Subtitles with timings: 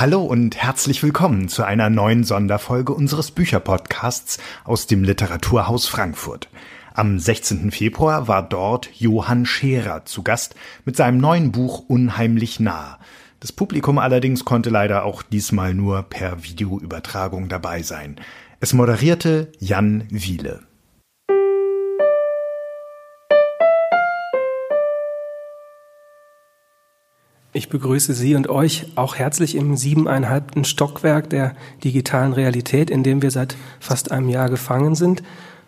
[0.00, 6.48] Hallo und herzlich willkommen zu einer neuen Sonderfolge unseres Bücherpodcasts aus dem Literaturhaus Frankfurt.
[6.94, 7.70] Am 16.
[7.70, 10.54] Februar war dort Johann Scherer zu Gast
[10.86, 12.98] mit seinem neuen Buch Unheimlich nah.
[13.40, 18.16] Das Publikum allerdings konnte leider auch diesmal nur per Videoübertragung dabei sein.
[18.58, 20.60] Es moderierte Jan Wiele.
[27.52, 33.22] Ich begrüße Sie und euch auch herzlich im siebeneinhalbten Stockwerk der digitalen Realität, in dem
[33.22, 35.24] wir seit fast einem Jahr gefangen sind.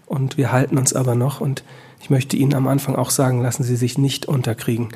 [0.06, 1.40] Und wir halten uns aber noch.
[1.40, 1.64] Und
[2.00, 4.90] ich möchte Ihnen am Anfang auch sagen, lassen Sie sich nicht unterkriegen.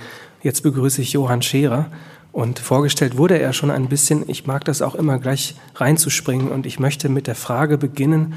[0.44, 1.90] Jetzt begrüße ich Johann Scherer.
[2.30, 4.22] Und vorgestellt wurde er schon ein bisschen.
[4.28, 6.52] Ich mag das auch immer gleich reinzuspringen.
[6.52, 8.34] Und ich möchte mit der Frage beginnen,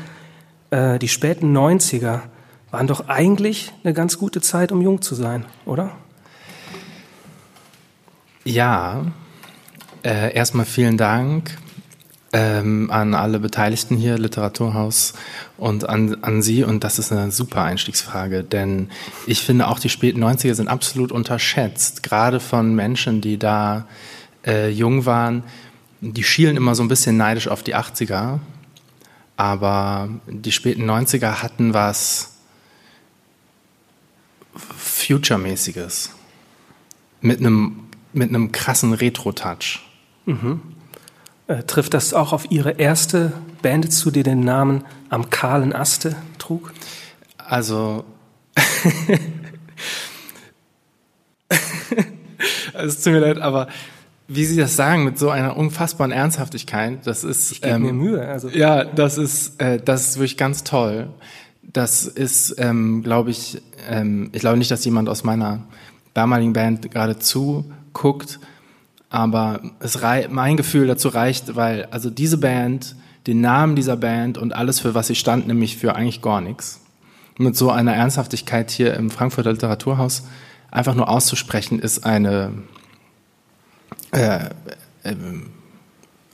[0.71, 2.21] äh, die späten 90er
[2.71, 5.91] waren doch eigentlich eine ganz gute Zeit, um jung zu sein, oder?
[8.49, 9.05] Ja,
[10.03, 11.55] äh, erstmal vielen Dank
[12.33, 15.13] ähm, an alle Beteiligten hier, Literaturhaus
[15.57, 16.63] und an, an Sie.
[16.63, 18.89] Und das ist eine super Einstiegsfrage, denn
[19.27, 23.85] ich finde auch die späten 90er sind absolut unterschätzt, gerade von Menschen, die da
[24.43, 25.43] äh, jung waren.
[26.01, 28.39] Die schielen immer so ein bisschen neidisch auf die 80er,
[29.37, 32.37] aber die späten 90er hatten was
[34.55, 36.15] Future-mäßiges
[37.21, 39.79] mit einem mit einem krassen Retro-Touch.
[40.25, 40.61] Mhm.
[41.47, 46.15] Äh, trifft das auch auf Ihre erste Band zu, die den Namen Am kahlen Aste
[46.37, 46.73] trug?
[47.37, 48.05] Also,
[52.73, 53.67] es tut mir leid, aber
[54.27, 57.51] wie Sie das sagen, mit so einer unfassbaren Ernsthaftigkeit, das ist.
[57.51, 58.27] Ich gebe ähm, mir Mühe.
[58.27, 58.49] Also.
[58.49, 61.09] Ja, das ist, äh, das ist wirklich ganz toll.
[61.63, 65.63] Das ist, ähm, glaube ich, ähm, ich glaube nicht, dass jemand aus meiner
[66.13, 68.39] damaligen Band gerade zu guckt.
[69.09, 72.95] Aber es mein Gefühl dazu reicht, weil also diese Band,
[73.27, 76.81] den Namen dieser Band und alles, für was sie stand, nämlich für eigentlich gar nichts,
[77.37, 80.23] mit so einer Ernsthaftigkeit hier im Frankfurter Literaturhaus
[80.71, 82.51] einfach nur auszusprechen, ist eine,
[84.11, 84.49] äh,
[85.03, 85.15] äh,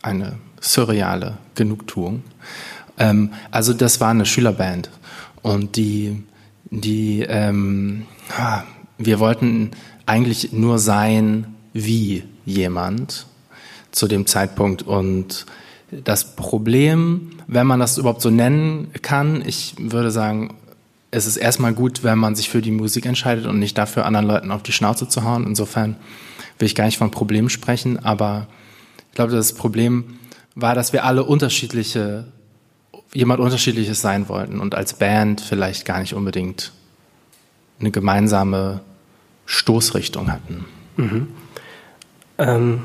[0.02, 2.24] eine surreale Genugtuung.
[2.98, 4.90] Ähm, also das war eine Schülerband
[5.42, 6.24] und die,
[6.72, 8.06] die ähm,
[8.98, 9.72] wir wollten
[10.06, 13.26] eigentlich nur sein wie jemand
[13.92, 14.84] zu dem Zeitpunkt.
[14.84, 15.46] Und
[15.92, 20.56] das Problem, wenn man das überhaupt so nennen kann, ich würde sagen,
[21.12, 24.28] es ist erstmal gut, wenn man sich für die Musik entscheidet und nicht dafür, anderen
[24.28, 25.46] Leuten auf die Schnauze zu hauen.
[25.46, 25.96] Insofern
[26.60, 28.48] will ich gar nicht von Problemen sprechen, aber
[29.10, 30.18] ich glaube, das Problem
[30.56, 32.26] war, dass wir alle unterschiedliche,
[33.14, 36.74] jemand unterschiedliches sein wollten und als Band vielleicht gar nicht unbedingt
[37.80, 38.82] eine gemeinsame
[39.46, 40.66] Stoßrichtung hatten.
[40.98, 41.28] Mhm.
[42.38, 42.82] Ähm,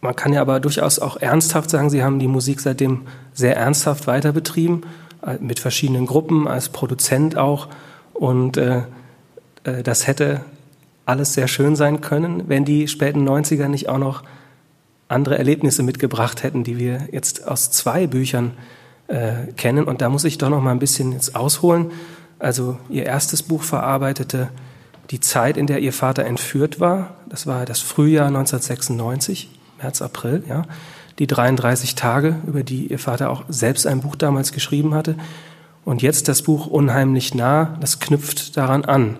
[0.00, 4.06] man kann ja aber durchaus auch ernsthaft sagen, Sie haben die Musik seitdem sehr ernsthaft
[4.06, 4.82] weiter betrieben,
[5.22, 7.68] äh, mit verschiedenen Gruppen, als Produzent auch.
[8.14, 8.82] Und äh,
[9.64, 10.42] äh, das hätte
[11.04, 14.22] alles sehr schön sein können, wenn die späten 90er nicht auch noch
[15.08, 18.52] andere Erlebnisse mitgebracht hätten, die wir jetzt aus zwei Büchern
[19.08, 19.84] äh, kennen.
[19.84, 21.92] Und da muss ich doch noch mal ein bisschen jetzt ausholen.
[22.38, 24.50] Also Ihr erstes Buch verarbeitete
[25.10, 29.48] die Zeit, in der ihr Vater entführt war, das war das Frühjahr 1996,
[29.80, 30.64] März, April, ja,
[31.18, 35.16] die 33 Tage, über die ihr Vater auch selbst ein Buch damals geschrieben hatte.
[35.84, 39.16] Und jetzt das Buch Unheimlich nah, das knüpft daran an.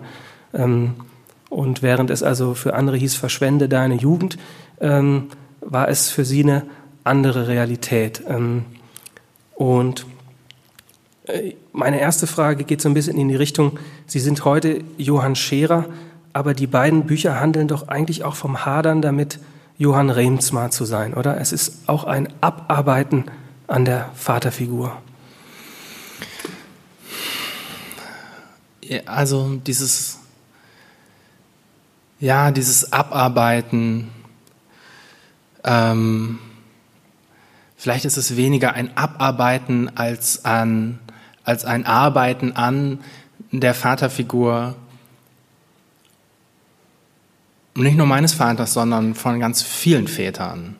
[0.53, 0.93] Ähm,
[1.49, 4.37] und während es also für andere hieß, verschwende deine Jugend,
[4.79, 5.29] ähm,
[5.61, 6.63] war es für sie eine
[7.03, 8.21] andere Realität.
[8.27, 8.65] Ähm,
[9.55, 10.05] und
[11.73, 15.85] meine erste Frage geht so ein bisschen in die Richtung, Sie sind heute Johann Scherer,
[16.33, 19.39] aber die beiden Bücher handeln doch eigentlich auch vom Hadern damit,
[19.77, 21.39] Johann Remsmar zu sein, oder?
[21.39, 23.25] Es ist auch ein Abarbeiten
[23.67, 24.97] an der Vaterfigur.
[29.05, 30.19] Also dieses,
[32.19, 34.09] ja, dieses Abarbeiten,
[35.63, 36.39] ähm,
[37.77, 40.99] vielleicht ist es weniger ein Abarbeiten als an
[41.49, 42.99] als ein Arbeiten an
[43.51, 44.75] der Vaterfigur
[47.73, 50.75] nicht nur meines Vaters, sondern von ganz vielen Vätern.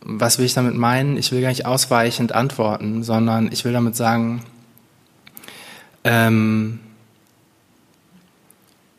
[0.00, 1.16] Was will ich damit meinen?
[1.16, 4.44] Ich will gar nicht ausweichend antworten, sondern ich will damit sagen,
[6.04, 6.78] ähm,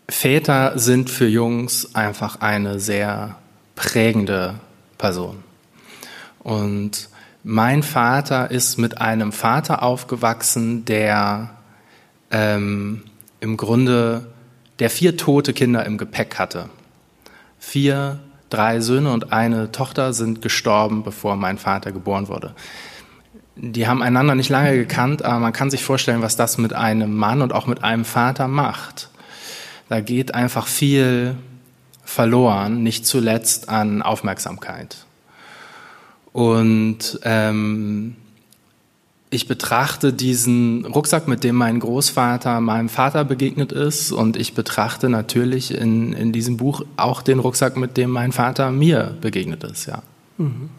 [0.10, 3.38] Väter sind für Jungs einfach eine sehr
[3.76, 4.56] prägende
[4.98, 5.42] Person.
[6.40, 7.08] Und
[7.44, 11.52] mein Vater ist mit einem Vater aufgewachsen, der
[12.30, 13.04] ähm,
[13.40, 14.28] im Grunde,
[14.80, 16.70] der vier tote Kinder im Gepäck hatte.
[17.60, 22.54] Vier drei Söhne und eine Tochter sind gestorben, bevor mein Vater geboren wurde.
[23.56, 27.16] Die haben einander nicht lange gekannt, aber man kann sich vorstellen, was das mit einem
[27.16, 29.10] Mann und auch mit einem Vater macht.
[29.90, 31.36] Da geht einfach viel
[32.04, 35.06] verloren, nicht zuletzt an Aufmerksamkeit.
[36.34, 38.16] Und ähm,
[39.30, 45.10] ich betrachte diesen Rucksack, mit dem mein Großvater meinem Vater begegnet ist, und ich betrachte
[45.10, 49.86] natürlich in, in diesem Buch auch den Rucksack, mit dem mein Vater mir begegnet ist,
[49.86, 50.04] ja.
[50.38, 50.70] Mhm.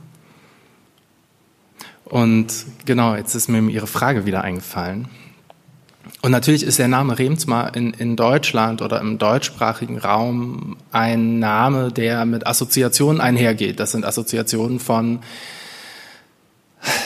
[2.05, 2.53] Und
[2.85, 5.09] genau, jetzt ist mir Ihre Frage wieder eingefallen.
[6.23, 11.91] Und natürlich ist der Name Remsma in, in Deutschland oder im deutschsprachigen Raum ein Name,
[11.91, 13.81] der mit Assoziationen einhergeht.
[13.81, 15.19] Das sind Assoziationen von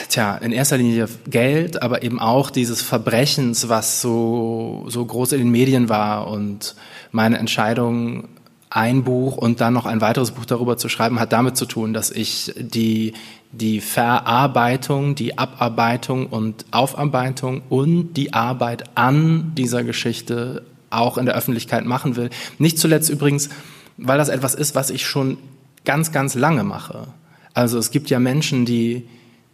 [0.09, 5.39] tja, in erster Linie Geld, aber eben auch dieses Verbrechens, was so, so groß in
[5.39, 6.75] den Medien war und
[7.11, 8.27] meine Entscheidung,
[8.69, 11.93] ein Buch und dann noch ein weiteres Buch darüber zu schreiben, hat damit zu tun,
[11.93, 13.13] dass ich die,
[13.51, 21.35] die Verarbeitung, die Abarbeitung und Aufarbeitung und die Arbeit an dieser Geschichte auch in der
[21.35, 22.29] Öffentlichkeit machen will.
[22.59, 23.49] Nicht zuletzt übrigens,
[23.97, 25.37] weil das etwas ist, was ich schon
[25.85, 27.07] ganz, ganz lange mache.
[27.53, 29.07] Also es gibt ja Menschen, die,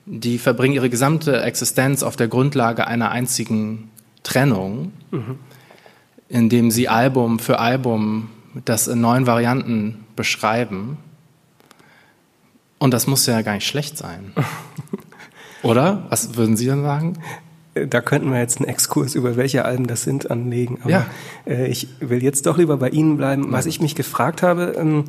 [0.06, 3.90] die verbringen ihre gesamte Existenz auf der Grundlage einer einzigen
[4.24, 5.40] Trennung, mhm.
[6.30, 8.30] indem sie Album für Album
[8.66, 10.98] das in neuen Varianten beschreiben.
[12.84, 14.34] Und das muss ja gar nicht schlecht sein.
[15.64, 16.04] Oder?
[16.10, 17.14] Was würden Sie dann sagen?
[17.76, 20.80] Da könnten wir jetzt einen Exkurs über welche Alben das sind anlegen.
[20.82, 21.06] Aber ja.
[21.48, 23.54] äh, ich will jetzt doch lieber bei Ihnen bleiben.
[23.54, 25.06] Was ich mich gefragt habe, ähm,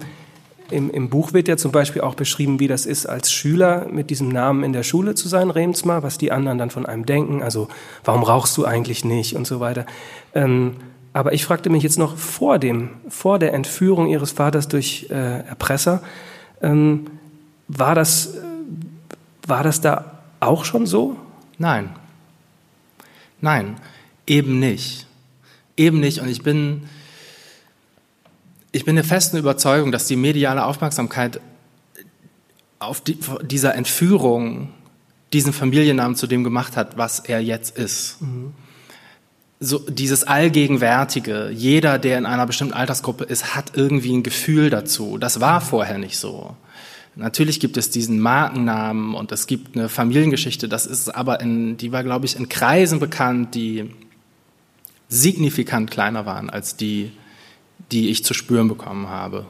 [0.70, 4.08] im, Im Buch wird ja zum Beispiel auch beschrieben, wie das ist, als Schüler mit
[4.08, 7.42] diesem Namen in der Schule zu sein, Remsmar, was die anderen dann von einem denken.
[7.42, 7.66] Also,
[8.04, 9.84] warum rauchst du eigentlich nicht und so weiter.
[10.32, 10.76] Ähm,
[11.12, 15.40] aber ich fragte mich jetzt noch vor dem, vor der Entführung ihres Vaters durch äh,
[15.40, 16.04] Erpresser,
[16.62, 17.08] ähm,
[17.68, 18.34] war das,
[19.46, 21.16] war das da auch schon so?
[21.58, 21.90] Nein.
[23.40, 23.76] Nein,
[24.26, 25.06] eben nicht.
[25.76, 26.20] Eben nicht.
[26.20, 26.88] Und ich bin,
[28.72, 31.40] ich bin der festen Überzeugung, dass die mediale Aufmerksamkeit
[32.78, 34.70] auf die, dieser Entführung
[35.32, 38.22] diesen Familiennamen zu dem gemacht hat, was er jetzt ist.
[38.22, 38.54] Mhm.
[39.60, 45.18] So dieses allgegenwärtige, jeder, der in einer bestimmten Altersgruppe ist, hat irgendwie ein Gefühl dazu.
[45.18, 46.56] Das war vorher nicht so.
[47.16, 50.68] Natürlich gibt es diesen Markennamen und es gibt eine Familiengeschichte.
[50.68, 53.90] Das ist aber in, die war, glaube ich, in Kreisen bekannt, die
[55.08, 57.12] signifikant kleiner waren als die,
[57.92, 59.46] die ich zu spüren bekommen habe.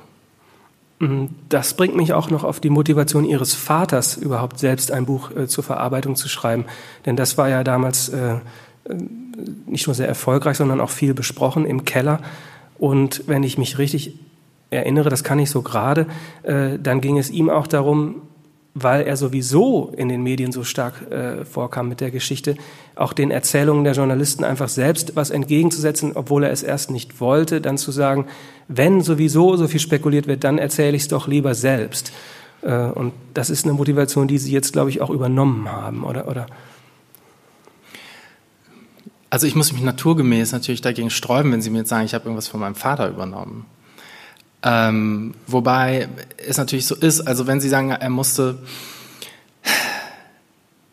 [0.98, 1.30] Mhm.
[1.48, 5.46] Das bringt mich auch noch auf die Motivation Ihres Vaters, überhaupt selbst ein Buch äh,
[5.46, 6.66] zur Verarbeitung zu schreiben.
[7.06, 8.40] Denn das war ja damals äh, äh,
[9.66, 12.20] nicht nur sehr erfolgreich, sondern auch viel besprochen im Keller.
[12.78, 14.18] Und wenn ich mich richtig
[14.74, 16.06] erinnere, das kann ich so gerade,
[16.42, 18.22] äh, dann ging es ihm auch darum,
[18.74, 22.56] weil er sowieso in den Medien so stark äh, vorkam mit der Geschichte,
[22.96, 27.60] auch den Erzählungen der Journalisten einfach selbst was entgegenzusetzen, obwohl er es erst nicht wollte,
[27.60, 28.26] dann zu sagen,
[28.66, 32.12] wenn sowieso so viel spekuliert wird, dann erzähle ich es doch lieber selbst.
[32.62, 36.26] Äh, und das ist eine Motivation, die Sie jetzt, glaube ich, auch übernommen haben, oder?
[36.26, 36.46] oder?
[39.30, 42.24] Also ich muss mich naturgemäß natürlich dagegen sträuben, wenn Sie mir jetzt sagen, ich habe
[42.24, 43.66] irgendwas von meinem Vater übernommen.
[44.64, 48.58] Ähm, wobei es natürlich so ist, also wenn Sie sagen, er musste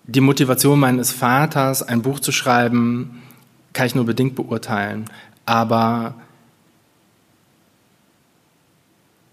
[0.03, 3.21] die Motivation meines Vaters, ein Buch zu schreiben,
[3.71, 5.05] kann ich nur bedingt beurteilen.
[5.45, 6.15] Aber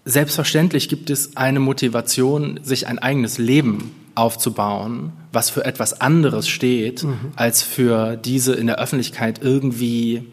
[0.05, 7.03] selbstverständlich gibt es eine Motivation, sich ein eigenes Leben aufzubauen, was für etwas anderes steht,
[7.03, 7.33] mhm.
[7.35, 10.31] als für diese in der Öffentlichkeit irgendwie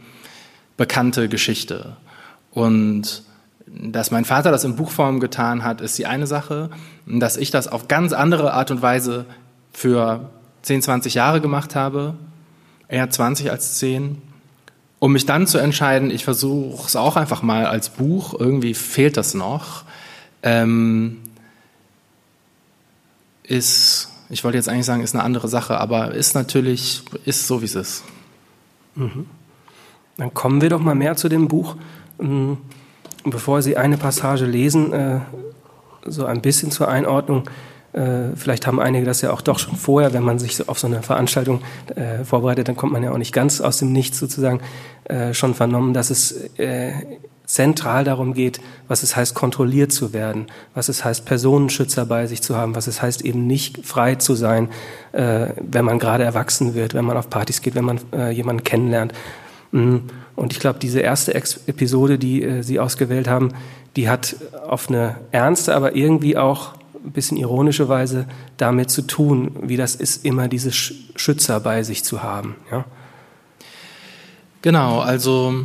[0.76, 1.96] bekannte Geschichte.
[2.52, 3.22] Und
[3.78, 6.70] dass mein Vater das in Buchform getan hat, ist die eine Sache.
[7.06, 9.26] Dass ich das auf ganz andere Art und Weise
[9.72, 10.30] für
[10.62, 12.14] 10, 20 Jahre gemacht habe,
[12.88, 14.22] eher 20 als 10,
[14.98, 19.16] um mich dann zu entscheiden, ich versuche es auch einfach mal als Buch, irgendwie fehlt
[19.16, 19.84] das noch,
[20.42, 21.18] ähm,
[23.42, 27.60] ist, ich wollte jetzt eigentlich sagen, ist eine andere Sache, aber ist natürlich, ist so,
[27.60, 28.04] wie es ist.
[28.94, 29.26] Mhm.
[30.16, 31.76] Dann kommen wir doch mal mehr zu dem Buch.
[33.28, 35.18] Bevor Sie eine Passage lesen, äh,
[36.04, 37.50] so ein bisschen zur Einordnung.
[37.92, 40.86] Äh, vielleicht haben einige das ja auch doch schon vorher, wenn man sich auf so
[40.86, 41.60] eine Veranstaltung
[41.96, 44.60] äh, vorbereitet, dann kommt man ja auch nicht ganz aus dem Nichts sozusagen
[45.30, 46.50] schon vernommen, dass es
[47.44, 52.42] zentral darum geht, was es heißt, kontrolliert zu werden, was es heißt, Personenschützer bei sich
[52.42, 54.68] zu haben, was es heißt, eben nicht frei zu sein,
[55.12, 58.00] wenn man gerade erwachsen wird, wenn man auf Partys geht, wenn man
[58.32, 59.12] jemanden kennenlernt.
[59.70, 60.02] Mhm.
[60.36, 63.52] Und ich glaube, diese erste Ex Episode, die äh, Sie ausgewählt haben,
[63.96, 64.36] die hat
[64.68, 66.74] auf eine ernste, aber irgendwie auch
[67.04, 68.26] ein bisschen ironische Weise
[68.56, 72.56] damit zu tun, wie das ist, immer diese Schützer bei sich zu haben.
[72.70, 72.84] Ja?
[74.62, 75.64] Genau, also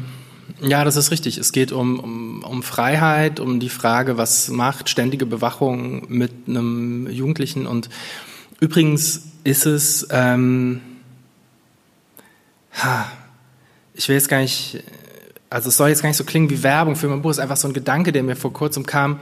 [0.61, 1.37] ja, das ist richtig.
[1.37, 7.09] Es geht um, um, um Freiheit, um die Frage, was macht ständige Bewachung mit einem
[7.09, 7.65] Jugendlichen.
[7.65, 7.89] Und
[8.59, 10.81] übrigens ist es, ähm,
[13.93, 14.83] ich will jetzt gar nicht,
[15.49, 17.43] also es soll jetzt gar nicht so klingen wie Werbung für mein Buch, es ist
[17.43, 19.19] einfach so ein Gedanke, der mir vor kurzem kam,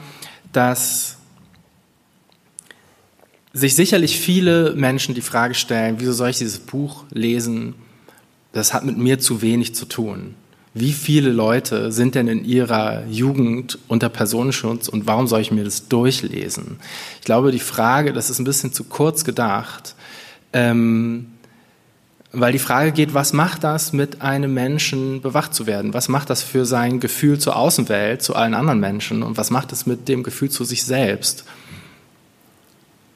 [0.51, 1.17] dass
[3.53, 7.75] sich sicherlich viele Menschen die Frage stellen, wieso soll ich dieses Buch lesen?
[8.51, 10.35] Das hat mit mir zu wenig zu tun.
[10.73, 15.63] Wie viele Leute sind denn in ihrer Jugend unter Personenschutz und warum soll ich mir
[15.63, 16.77] das durchlesen?
[17.19, 19.95] Ich glaube, die Frage, das ist ein bisschen zu kurz gedacht,
[20.53, 21.31] ähm,
[22.31, 25.93] weil die Frage geht, was macht das mit einem Menschen bewacht zu werden?
[25.93, 29.23] Was macht das für sein Gefühl zur Außenwelt, zu allen anderen Menschen?
[29.23, 31.45] Und was macht es mit dem Gefühl zu sich selbst?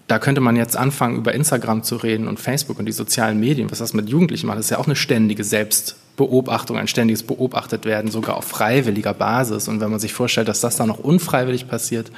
[0.08, 3.72] da könnte man jetzt anfangen, über Instagram zu reden und Facebook und die sozialen Medien,
[3.72, 4.60] was das mit Jugendlichen macht.
[4.60, 9.68] Das ist ja auch eine ständige Selbstbeobachtung, ein ständiges Beobachtet werden, sogar auf freiwilliger Basis.
[9.68, 12.12] Und wenn man sich vorstellt, dass das dann noch unfreiwillig passiert,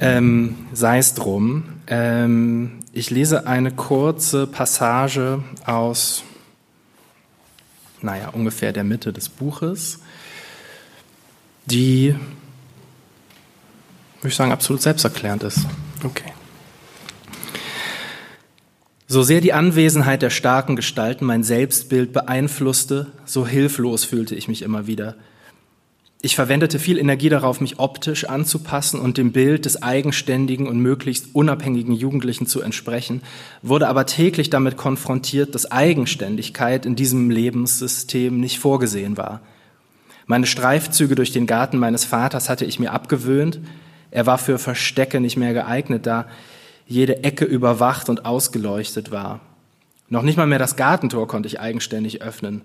[0.00, 1.64] ähm, sei es drum.
[1.86, 6.22] Ähm, ich lese eine kurze Passage aus,
[8.02, 10.00] naja, ungefähr der Mitte des Buches,
[11.66, 12.14] die,
[14.20, 15.66] würde ich sagen, absolut selbsterklärend ist.
[16.02, 16.32] Okay.
[19.08, 24.62] So sehr die Anwesenheit der starken Gestalten mein Selbstbild beeinflusste, so hilflos fühlte ich mich
[24.62, 25.14] immer wieder.
[26.26, 31.36] Ich verwendete viel Energie darauf, mich optisch anzupassen und dem Bild des eigenständigen und möglichst
[31.36, 33.22] unabhängigen Jugendlichen zu entsprechen,
[33.62, 39.40] wurde aber täglich damit konfrontiert, dass Eigenständigkeit in diesem Lebenssystem nicht vorgesehen war.
[40.26, 43.60] Meine Streifzüge durch den Garten meines Vaters hatte ich mir abgewöhnt.
[44.10, 46.26] Er war für Verstecke nicht mehr geeignet, da
[46.88, 49.42] jede Ecke überwacht und ausgeleuchtet war.
[50.08, 52.62] Noch nicht mal mehr das Gartentor konnte ich eigenständig öffnen.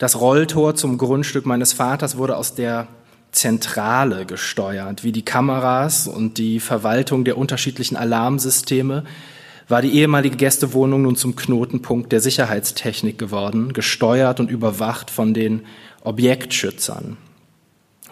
[0.00, 2.88] Das Rolltor zum Grundstück meines Vaters wurde aus der
[3.32, 9.04] Zentrale gesteuert, wie die Kameras und die Verwaltung der unterschiedlichen Alarmsysteme,
[9.68, 15.66] war die ehemalige Gästewohnung nun zum Knotenpunkt der Sicherheitstechnik geworden, gesteuert und überwacht von den
[16.02, 17.18] Objektschützern.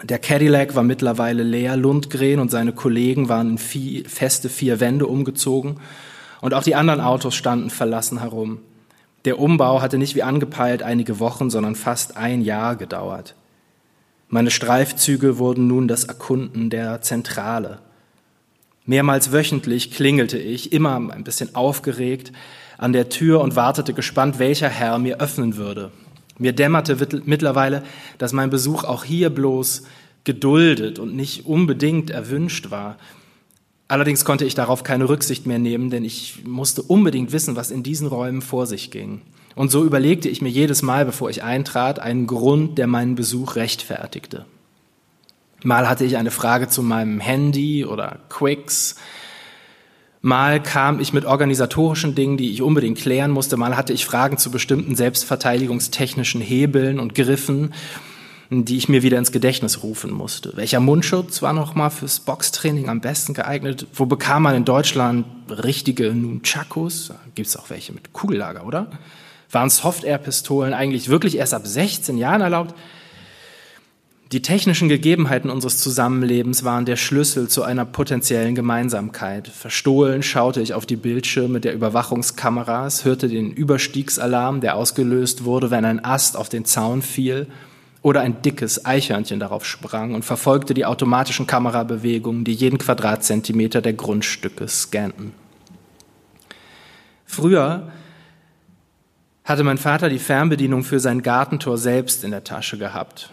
[0.03, 5.77] Der Cadillac war mittlerweile leer, Lundgren und seine Kollegen waren in feste vier Wände umgezogen
[6.39, 8.59] und auch die anderen Autos standen verlassen herum.
[9.25, 13.35] Der Umbau hatte nicht wie angepeilt einige Wochen, sondern fast ein Jahr gedauert.
[14.29, 17.79] Meine Streifzüge wurden nun das Erkunden der Zentrale.
[18.85, 22.31] Mehrmals wöchentlich klingelte ich, immer ein bisschen aufgeregt,
[22.77, 25.91] an der Tür und wartete gespannt, welcher Herr mir öffnen würde.
[26.37, 27.83] Mir dämmerte mittlerweile,
[28.17, 29.83] dass mein Besuch auch hier bloß
[30.23, 32.97] geduldet und nicht unbedingt erwünscht war.
[33.89, 37.83] Allerdings konnte ich darauf keine Rücksicht mehr nehmen, denn ich musste unbedingt wissen, was in
[37.83, 39.21] diesen Räumen vor sich ging.
[39.55, 43.57] Und so überlegte ich mir jedes Mal, bevor ich eintrat, einen Grund, der meinen Besuch
[43.57, 44.45] rechtfertigte.
[45.63, 48.95] Mal hatte ich eine Frage zu meinem Handy oder Quicks,
[50.21, 53.55] Mal kam ich mit organisatorischen Dingen, die ich unbedingt klären musste.
[53.55, 57.73] Mal hatte ich Fragen zu bestimmten selbstverteidigungstechnischen Hebeln und Griffen,
[58.49, 60.53] die ich mir wieder ins Gedächtnis rufen musste.
[60.55, 63.85] Welcher Mundschutz war nochmal fürs Boxtraining am besten geeignet?
[63.93, 67.13] Wo bekam man in Deutschland richtige Nunchakus?
[67.35, 68.87] Gibt's auch welche mit Kugellager, oder?
[69.51, 72.73] Waren Soft-Air-Pistolen eigentlich wirklich erst ab 16 Jahren erlaubt?
[74.31, 79.47] Die technischen Gegebenheiten unseres Zusammenlebens waren der Schlüssel zu einer potenziellen Gemeinsamkeit.
[79.47, 85.85] Verstohlen schaute ich auf die Bildschirme der Überwachungskameras, hörte den Überstiegsalarm, der ausgelöst wurde, wenn
[85.85, 87.47] ein Ast auf den Zaun fiel
[88.01, 93.93] oder ein dickes Eichhörnchen darauf sprang und verfolgte die automatischen Kamerabewegungen, die jeden Quadratzentimeter der
[93.93, 95.33] Grundstücke scannten.
[97.25, 97.91] Früher
[99.43, 103.31] hatte mein Vater die Fernbedienung für sein Gartentor selbst in der Tasche gehabt.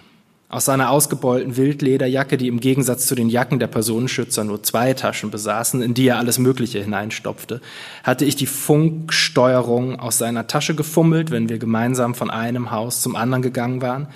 [0.48, 5.30] Aus seiner ausgebeulten Wildlederjacke, die im Gegensatz zu den Jacken der Personenschützer nur zwei Taschen
[5.30, 7.60] besaßen, in die er alles Mögliche hineinstopfte,
[8.04, 13.16] hatte ich die Funksteuerung aus seiner Tasche gefummelt, wenn wir gemeinsam von einem Haus zum
[13.16, 14.06] anderen gegangen waren.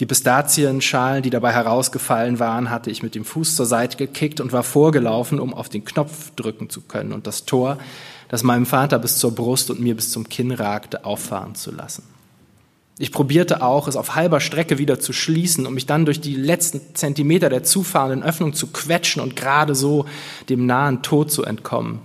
[0.00, 4.50] Die Pistazienschalen, die dabei herausgefallen waren, hatte ich mit dem Fuß zur Seite gekickt und
[4.50, 7.76] war vorgelaufen, um auf den Knopf drücken zu können und das Tor,
[8.30, 12.04] das meinem Vater bis zur Brust und mir bis zum Kinn ragte, auffahren zu lassen.
[12.96, 16.34] Ich probierte auch, es auf halber Strecke wieder zu schließen, um mich dann durch die
[16.34, 20.06] letzten Zentimeter der zufahrenden Öffnung zu quetschen und gerade so
[20.48, 22.00] dem nahen Tod zu entkommen.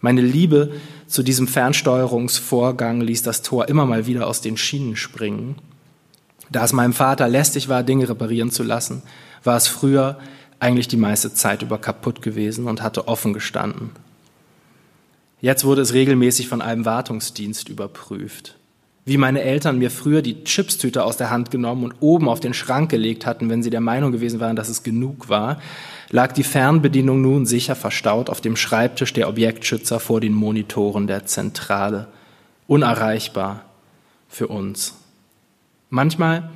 [0.00, 0.72] Meine Liebe
[1.08, 5.56] zu diesem Fernsteuerungsvorgang ließ das Tor immer mal wieder aus den Schienen springen.
[6.52, 9.02] Da es meinem Vater lästig war, Dinge reparieren zu lassen,
[9.42, 10.18] war es früher
[10.60, 13.90] eigentlich die meiste Zeit über kaputt gewesen und hatte offen gestanden.
[15.40, 18.56] Jetzt wurde es regelmäßig von einem Wartungsdienst überprüft.
[19.06, 22.54] Wie meine Eltern mir früher die Chipstüte aus der Hand genommen und oben auf den
[22.54, 25.60] Schrank gelegt hatten, wenn sie der Meinung gewesen waren, dass es genug war,
[26.10, 31.24] lag die Fernbedienung nun sicher verstaut auf dem Schreibtisch der Objektschützer vor den Monitoren der
[31.24, 32.08] Zentrale.
[32.68, 33.64] Unerreichbar
[34.28, 35.01] für uns.
[35.94, 36.48] Manchmal,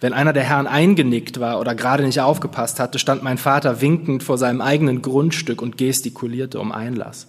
[0.00, 4.24] wenn einer der Herren eingenickt war oder gerade nicht aufgepasst hatte, stand mein Vater winkend
[4.24, 7.28] vor seinem eigenen Grundstück und gestikulierte um Einlass.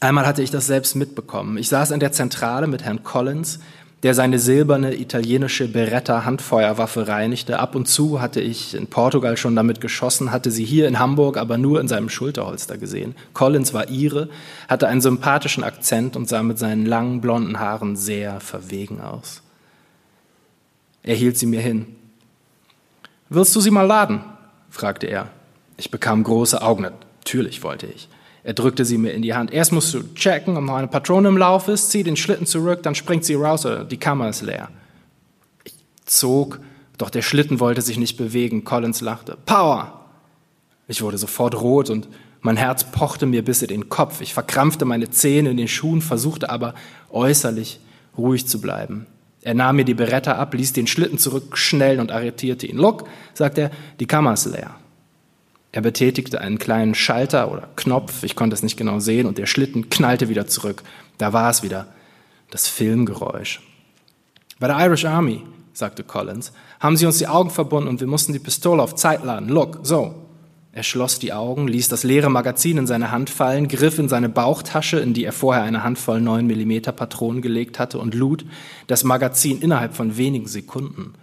[0.00, 1.56] Einmal hatte ich das selbst mitbekommen.
[1.56, 3.60] Ich saß in der Zentrale mit Herrn Collins,
[4.02, 7.60] der seine silberne italienische Beretta Handfeuerwaffe reinigte.
[7.60, 11.36] Ab und zu hatte ich in Portugal schon damit geschossen, hatte sie hier in Hamburg
[11.36, 13.14] aber nur in seinem Schulterholster gesehen.
[13.34, 14.30] Collins war ihre,
[14.68, 19.42] hatte einen sympathischen Akzent und sah mit seinen langen blonden Haaren sehr verwegen aus.
[21.02, 21.86] Er hielt sie mir hin.
[23.28, 24.22] Willst du sie mal laden?
[24.70, 25.30] fragte er.
[25.76, 26.82] Ich bekam große Augen.
[26.82, 28.08] Natürlich wollte ich.
[28.42, 29.52] Er drückte sie mir in die Hand.
[29.52, 32.82] Erst musst du checken, ob noch eine Patrone im Lauf ist, zieh den Schlitten zurück,
[32.82, 34.68] dann springt sie raus oder die Kammer ist leer.
[35.64, 35.74] Ich
[36.06, 36.60] zog,
[36.96, 38.64] doch der Schlitten wollte sich nicht bewegen.
[38.64, 39.36] Collins lachte.
[39.46, 40.06] Power!
[40.88, 42.08] Ich wurde sofort rot und
[42.40, 44.20] mein Herz pochte mir bis in den Kopf.
[44.22, 46.74] Ich verkrampfte meine Zähne in den Schuhen, versuchte aber
[47.10, 47.80] äußerlich
[48.16, 49.06] ruhig zu bleiben.
[49.42, 52.76] Er nahm mir die Beretta ab, ließ den Schlitten zurück, schnell und arretierte ihn.
[52.76, 54.74] Look, sagt er, die Kammer ist leer.
[55.72, 59.46] Er betätigte einen kleinen Schalter oder Knopf, ich konnte es nicht genau sehen, und der
[59.46, 60.82] Schlitten knallte wieder zurück.
[61.16, 61.86] Da war es wieder,
[62.50, 63.60] das Filmgeräusch.
[64.58, 65.42] Bei der Irish Army,
[65.72, 69.24] sagte Collins, haben sie uns die Augen verbunden und wir mussten die Pistole auf Zeit
[69.24, 69.48] laden.
[69.48, 70.19] Look, so.
[70.72, 74.28] Er schloss die Augen, ließ das leere Magazin in seine Hand fallen, griff in seine
[74.28, 78.44] Bauchtasche, in die er vorher eine Handvoll 9 mm Patronen gelegt hatte, und lud
[78.86, 81.14] das Magazin innerhalb von wenigen Sekunden.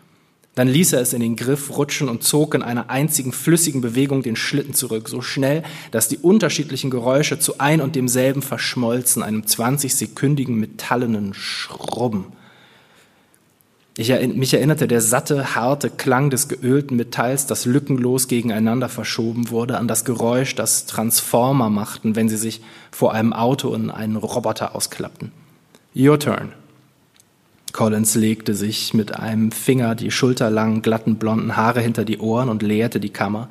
[0.56, 4.22] Dann ließ er es in den Griff rutschen und zog in einer einzigen flüssigen Bewegung
[4.22, 9.44] den Schlitten zurück, so schnell, dass die unterschiedlichen Geräusche zu ein und demselben verschmolzen, einem
[9.44, 12.34] 20-sekündigen metallenen Schrubben.
[14.00, 19.80] Ich, mich erinnerte der satte, harte Klang des geölten Metalls, das lückenlos gegeneinander verschoben wurde,
[19.80, 24.76] an das Geräusch, das Transformer machten, wenn sie sich vor einem Auto in einen Roboter
[24.76, 25.32] ausklappten.
[25.96, 26.54] Your turn,
[27.74, 32.62] Collins legte sich mit einem Finger die schulterlangen, glatten, blonden Haare hinter die Ohren und
[32.62, 33.50] leerte die Kammer,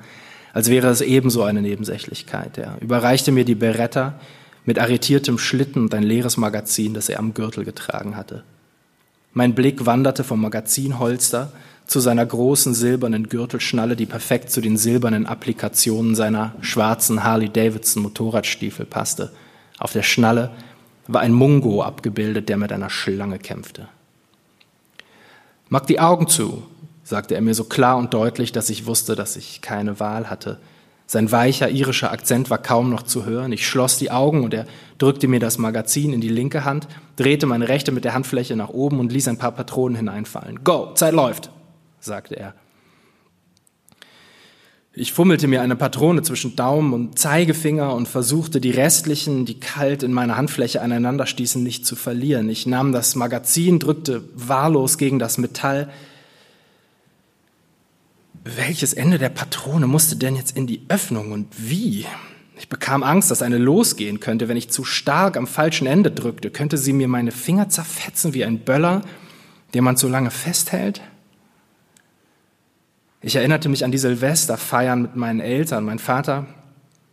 [0.52, 2.56] als wäre es ebenso eine Nebensächlichkeit.
[2.58, 4.18] Er überreichte mir die Beretta
[4.64, 8.42] mit arretiertem Schlitten und ein leeres Magazin, das er am Gürtel getragen hatte.
[9.36, 11.52] Mein Blick wanderte vom Magazinholster
[11.86, 18.86] zu seiner großen silbernen Gürtelschnalle, die perfekt zu den silbernen Applikationen seiner schwarzen Harley-Davidson Motorradstiefel
[18.86, 19.32] passte.
[19.78, 20.52] Auf der Schnalle
[21.06, 23.88] war ein Mungo abgebildet, der mit einer Schlange kämpfte.
[25.68, 26.62] Mach die Augen zu,
[27.04, 30.60] sagte er mir so klar und deutlich, dass ich wusste, dass ich keine Wahl hatte.
[31.06, 33.52] Sein weicher irischer Akzent war kaum noch zu hören.
[33.52, 34.66] Ich schloss die Augen und er
[34.98, 38.70] drückte mir das Magazin in die linke Hand, drehte meine rechte mit der Handfläche nach
[38.70, 40.64] oben und ließ ein paar Patronen hineinfallen.
[40.64, 41.50] Go, Zeit läuft,
[42.00, 42.54] sagte er.
[44.98, 50.02] Ich fummelte mir eine Patrone zwischen Daumen und Zeigefinger und versuchte die restlichen, die kalt
[50.02, 52.48] in meiner Handfläche aneinander stießen, nicht zu verlieren.
[52.48, 55.90] Ich nahm das Magazin, drückte wahllos gegen das Metall.
[58.54, 62.06] Welches Ende der Patrone musste denn jetzt in die Öffnung und wie?
[62.56, 66.50] Ich bekam Angst, dass eine losgehen könnte, wenn ich zu stark am falschen Ende drückte.
[66.50, 69.02] Könnte sie mir meine Finger zerfetzen wie ein Böller,
[69.74, 71.00] den man zu lange festhält?
[73.20, 75.84] Ich erinnerte mich an die Silvesterfeiern mit meinen Eltern.
[75.84, 76.46] Mein Vater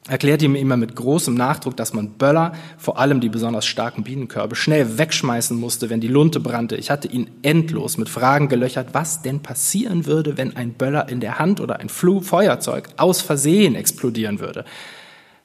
[0.08, 4.56] erklärte mir immer mit großem Nachdruck, dass man Böller, vor allem die besonders starken Bienenkörbe,
[4.56, 6.76] schnell wegschmeißen musste, wenn die Lunte brannte.
[6.76, 11.22] Ich hatte ihn endlos mit Fragen gelöchert, was denn passieren würde, wenn ein Böller in
[11.22, 14.66] der Hand oder ein Flu Feuerzeug aus Versehen explodieren würde.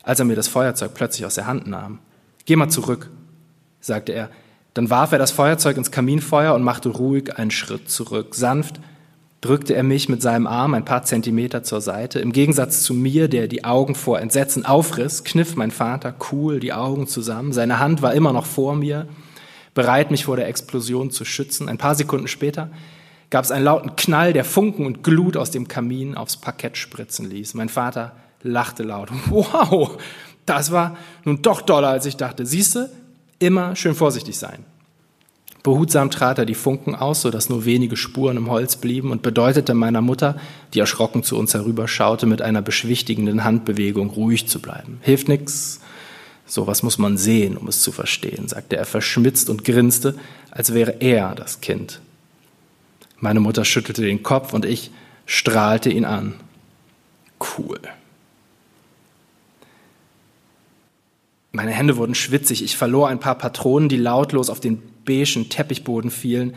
[0.03, 2.01] Als er mir das Feuerzeug plötzlich aus der Hand nahm.
[2.45, 3.11] Geh mal zurück,
[3.81, 4.31] sagte er.
[4.75, 8.81] Dann warf er das Feuerzeug ins Kaminfeuer und machte ruhig einen Schritt zurück, sanft,
[9.41, 12.19] drückte er mich mit seinem Arm ein paar Zentimeter zur Seite.
[12.19, 16.73] Im Gegensatz zu mir, der die Augen vor Entsetzen aufriss, kniff mein Vater cool die
[16.73, 17.53] Augen zusammen.
[17.53, 19.07] Seine Hand war immer noch vor mir,
[19.75, 21.69] bereit, mich vor der Explosion zu schützen.
[21.69, 22.71] Ein paar Sekunden später
[23.31, 27.31] gab es einen lauten Knall, der Funken und Glut aus dem Kamin aufs Parkett spritzen
[27.31, 27.55] ließ.
[27.55, 29.11] Mein Vater lachte laut.
[29.31, 29.99] Wow,
[30.47, 32.47] das war nun doch doller, als ich dachte.
[32.47, 32.91] Siehste,
[33.39, 34.65] immer schön vorsichtig sein.
[35.69, 39.75] Behutsam trat er die Funken aus, sodass nur wenige Spuren im Holz blieben und bedeutete
[39.75, 40.41] meiner Mutter,
[40.73, 44.99] die erschrocken zu uns herüberschaute, mit einer beschwichtigenden Handbewegung ruhig zu bleiben.
[45.03, 45.81] Hilft nix.
[46.47, 50.15] Sowas muss man sehen, um es zu verstehen, sagte er verschmitzt und grinste,
[50.51, 52.01] als wäre er das Kind.
[53.19, 54.91] Meine Mutter schüttelte den Kopf und ich
[55.27, 56.33] strahlte ihn an.
[57.59, 57.79] Cool.
[61.53, 66.11] Meine Hände wurden schwitzig, ich verlor ein paar Patronen, die lautlos auf den beigen Teppichboden
[66.11, 66.55] fielen.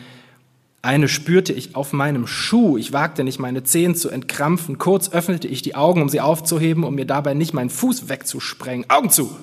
[0.84, 2.78] Eine spürte ich auf meinem Schuh.
[2.78, 4.78] Ich wagte nicht, meine Zehen zu entkrampfen.
[4.78, 8.90] Kurz öffnete ich die Augen, um sie aufzuheben, um mir dabei nicht meinen Fuß wegzusprengen.
[8.90, 9.36] Augen zu!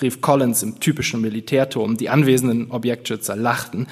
[0.00, 1.96] rief Collins im typischen Militärturm.
[1.96, 3.86] Die anwesenden Objektschützer lachten.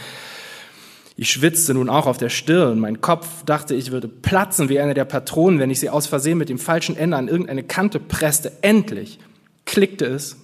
[1.17, 2.81] Ich schwitzte nun auch auf der Stirn.
[2.81, 6.39] Mein Kopf dachte, ich würde platzen wie eine der Patronen, wenn ich sie aus Versehen
[6.39, 8.53] mit dem falschen Ende an irgendeine Kante presste.
[8.63, 9.19] Endlich
[9.67, 10.37] klickte es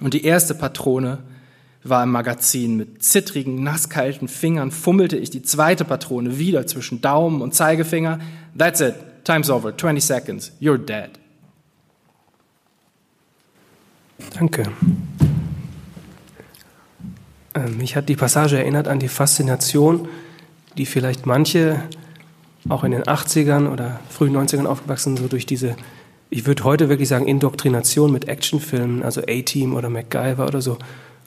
[0.00, 1.18] und die erste Patrone
[1.88, 2.76] war im Magazin.
[2.76, 8.20] Mit zittrigen, nasskalten Fingern fummelte ich die zweite Patrone wieder zwischen Daumen und Zeigefinger.
[8.56, 8.94] That's it.
[9.24, 9.76] Time's over.
[9.76, 10.52] 20 seconds.
[10.60, 11.10] You're dead.
[14.38, 14.64] Danke.
[17.54, 20.08] Ähm, mich hat die Passage erinnert an die Faszination,
[20.76, 21.82] die vielleicht manche
[22.68, 25.76] auch in den 80ern oder frühen 90ern aufgewachsen, so durch diese,
[26.30, 30.78] ich würde heute wirklich sagen, Indoktrination mit Actionfilmen, also A-Team oder MacGyver oder so,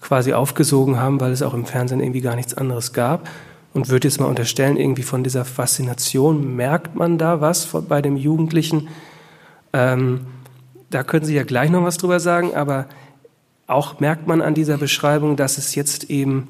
[0.02, 3.30] quasi aufgesogen haben, weil es auch im Fernsehen irgendwie gar nichts anderes gab.
[3.74, 8.18] Und würde jetzt mal unterstellen, irgendwie von dieser Faszination merkt man da was bei dem
[8.18, 8.90] Jugendlichen.
[9.72, 10.22] Ähm,
[10.90, 12.88] da können Sie ja gleich noch was drüber sagen, aber
[13.68, 16.50] auch merkt man an dieser Beschreibung, dass es jetzt eben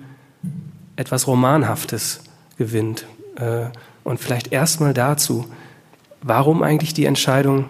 [0.96, 2.24] etwas Romanhaftes
[2.58, 3.06] gewinnt.
[3.36, 3.66] Äh,
[4.04, 5.46] und vielleicht erstmal dazu,
[6.24, 7.66] warum eigentlich die Entscheidung,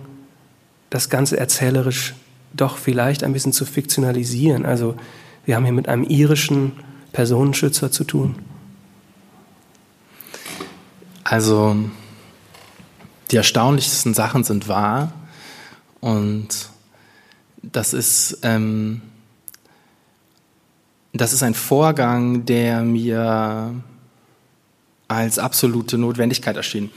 [0.90, 2.16] das Ganze erzählerisch
[2.54, 4.66] doch vielleicht ein bisschen zu fiktionalisieren?
[4.66, 4.96] Also
[5.46, 6.74] wir haben hier mit einem irischen
[7.12, 8.36] Personenschützer zu tun.
[11.24, 11.76] Also
[13.32, 15.14] die erstaunlichsten Sachen sind wahr
[16.00, 16.70] und
[17.62, 19.02] das ist ähm,
[21.14, 23.76] das ist ein Vorgang, der mir
[25.08, 26.90] als absolute Notwendigkeit erschien.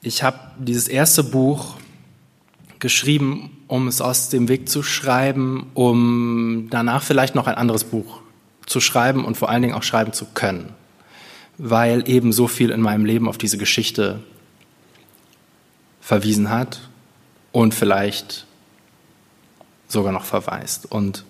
[0.00, 1.76] Ich habe dieses erste Buch
[2.78, 8.20] geschrieben, um es aus dem Weg zu schreiben, um danach vielleicht noch ein anderes Buch
[8.66, 10.70] zu schreiben und vor allen Dingen auch schreiben zu können,
[11.58, 14.20] weil eben so viel in meinem Leben auf diese Geschichte
[16.00, 16.80] verwiesen hat
[17.52, 18.46] und vielleicht
[19.88, 20.90] sogar noch verweist.
[20.90, 21.24] Und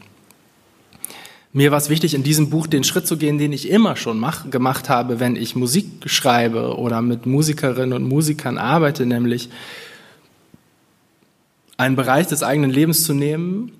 [1.52, 4.18] mir war es wichtig, in diesem Buch den Schritt zu gehen, den ich immer schon
[4.18, 9.48] mach, gemacht habe, wenn ich Musik schreibe oder mit Musikerinnen und Musikern arbeite, nämlich
[11.76, 13.72] einen Bereich des eigenen Lebens zu nehmen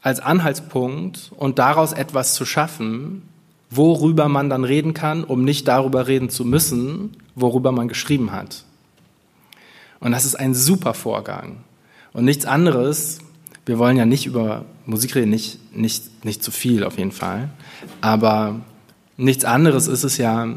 [0.00, 3.22] als Anhaltspunkt und daraus etwas zu schaffen,
[3.70, 8.64] worüber man dann reden kann, um nicht darüber reden zu müssen, worüber man geschrieben hat.
[10.00, 11.58] Und das ist ein super Vorgang.
[12.12, 13.18] Und nichts anderes
[13.68, 17.50] wir wollen ja nicht über Musik reden, nicht, nicht, nicht zu viel auf jeden Fall.
[18.00, 18.60] Aber
[19.18, 20.48] nichts anderes ist es ja,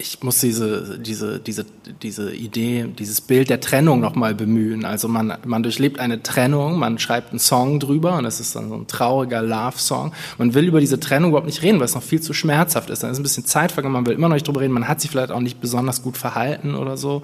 [0.00, 1.66] ich muss diese, diese, diese,
[2.02, 4.84] diese Idee, dieses Bild der Trennung nochmal bemühen.
[4.84, 8.70] Also man, man durchlebt eine Trennung, man schreibt einen Song drüber und es ist dann
[8.70, 10.12] so ein trauriger Love-Song.
[10.38, 13.02] Man will über diese Trennung überhaupt nicht reden, weil es noch viel zu schmerzhaft ist.
[13.02, 15.00] Dann ist ein bisschen Zeit vergangen, man will immer noch nicht drüber reden, man hat
[15.00, 17.22] sich vielleicht auch nicht besonders gut verhalten oder so.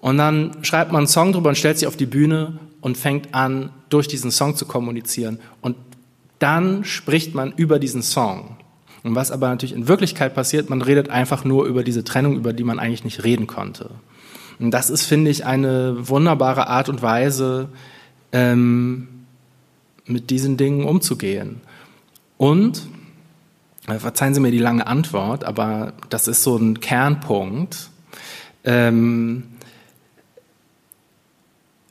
[0.00, 3.32] Und dann schreibt man einen Song drüber und stellt sich auf die Bühne und fängt
[3.32, 5.38] an, durch diesen Song zu kommunizieren.
[5.60, 5.76] Und
[6.40, 8.56] dann spricht man über diesen Song.
[9.04, 12.52] Und was aber natürlich in Wirklichkeit passiert, man redet einfach nur über diese Trennung, über
[12.52, 13.90] die man eigentlich nicht reden konnte.
[14.58, 17.68] Und das ist, finde ich, eine wunderbare Art und Weise,
[18.32, 19.08] ähm,
[20.06, 21.60] mit diesen Dingen umzugehen.
[22.38, 22.88] Und,
[23.86, 27.90] äh, verzeihen Sie mir die lange Antwort, aber das ist so ein Kernpunkt.
[28.64, 29.44] Ähm,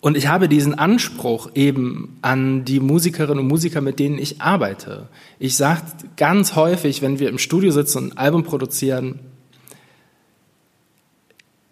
[0.03, 5.07] und ich habe diesen Anspruch eben an die Musikerinnen und Musiker, mit denen ich arbeite.
[5.39, 5.83] Ich sage
[6.17, 9.19] ganz häufig, wenn wir im Studio sitzen und ein Album produzieren,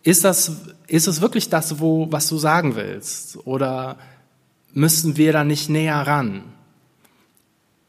[0.03, 3.37] ist das, ist es wirklich das, wo, was du sagen willst?
[3.45, 3.97] Oder
[4.71, 6.43] müssen wir da nicht näher ran?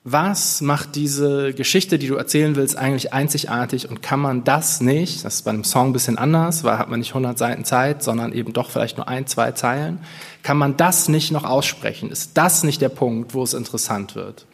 [0.04, 5.24] was macht diese Geschichte, die du erzählen willst, eigentlich einzigartig und kann man das nicht,
[5.24, 8.02] das ist bei einem Song ein bisschen anders, weil hat man nicht 100 Seiten Zeit,
[8.02, 10.00] sondern eben doch vielleicht nur ein, zwei Zeilen,
[10.42, 12.10] kann man das nicht noch aussprechen?
[12.10, 14.46] Ist das nicht der Punkt, wo es interessant wird?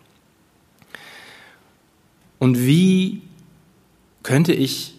[2.38, 3.22] Und wie
[4.22, 4.94] könnte ich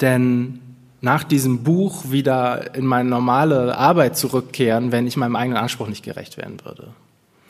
[0.00, 0.60] denn
[1.00, 6.04] nach diesem Buch wieder in meine normale Arbeit zurückkehren, wenn ich meinem eigenen Anspruch nicht
[6.04, 6.88] gerecht werden würde?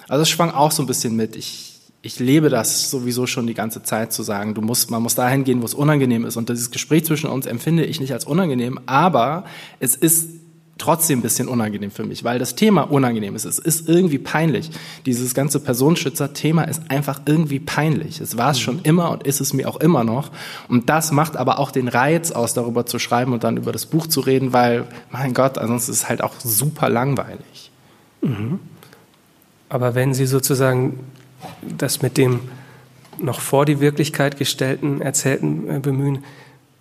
[0.08, 1.36] Also es schwang auch so ein bisschen mit.
[1.36, 5.14] Ich, ich lebe das sowieso schon die ganze Zeit zu sagen, du musst, man muss
[5.14, 6.36] dahin gehen, wo es unangenehm ist.
[6.36, 9.44] Und dieses Gespräch zwischen uns empfinde ich nicht als unangenehm, aber
[9.80, 10.37] es ist
[10.78, 13.44] trotzdem ein bisschen unangenehm für mich, weil das Thema unangenehm ist.
[13.44, 14.70] Es ist irgendwie peinlich.
[15.06, 18.20] Dieses ganze Personenschützer-Thema ist einfach irgendwie peinlich.
[18.20, 20.30] Es war es schon immer und ist es mir auch immer noch.
[20.68, 23.86] Und das macht aber auch den Reiz aus, darüber zu schreiben und dann über das
[23.86, 27.70] Buch zu reden, weil, mein Gott, ansonsten ist es halt auch super langweilig.
[28.22, 28.60] Mhm.
[29.68, 31.00] Aber wenn Sie sozusagen
[31.62, 32.40] das mit dem
[33.20, 36.24] noch vor die Wirklichkeit gestellten, erzählten äh, bemühen,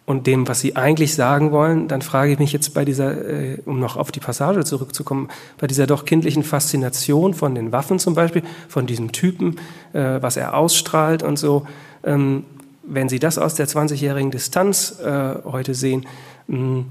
[0.08, 3.58] und dem, was Sie eigentlich sagen wollen, dann frage ich mich jetzt bei dieser, äh,
[3.66, 8.16] um noch auf die Passage zurückzukommen, bei dieser doch kindlichen Faszination von den Waffen zum
[8.16, 9.58] Beispiel, von diesem Typen,
[9.92, 11.68] äh, was er ausstrahlt und so.
[12.06, 12.46] Ähm,
[12.84, 16.06] wenn Sie das aus der 20-jährigen Distanz äh, heute sehen,
[16.48, 16.86] mh, mm,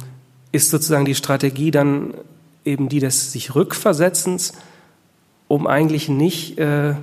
[0.52, 2.12] ist sozusagen die Strategie dann
[2.66, 4.52] eben die des sich Rückversetzens,
[5.48, 6.96] um eigentlich nicht, äh,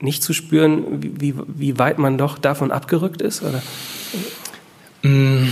[0.00, 3.42] nicht zu spüren, wie, wie weit man doch davon abgerückt ist?
[3.42, 3.62] Oder?
[5.02, 5.48] Mm,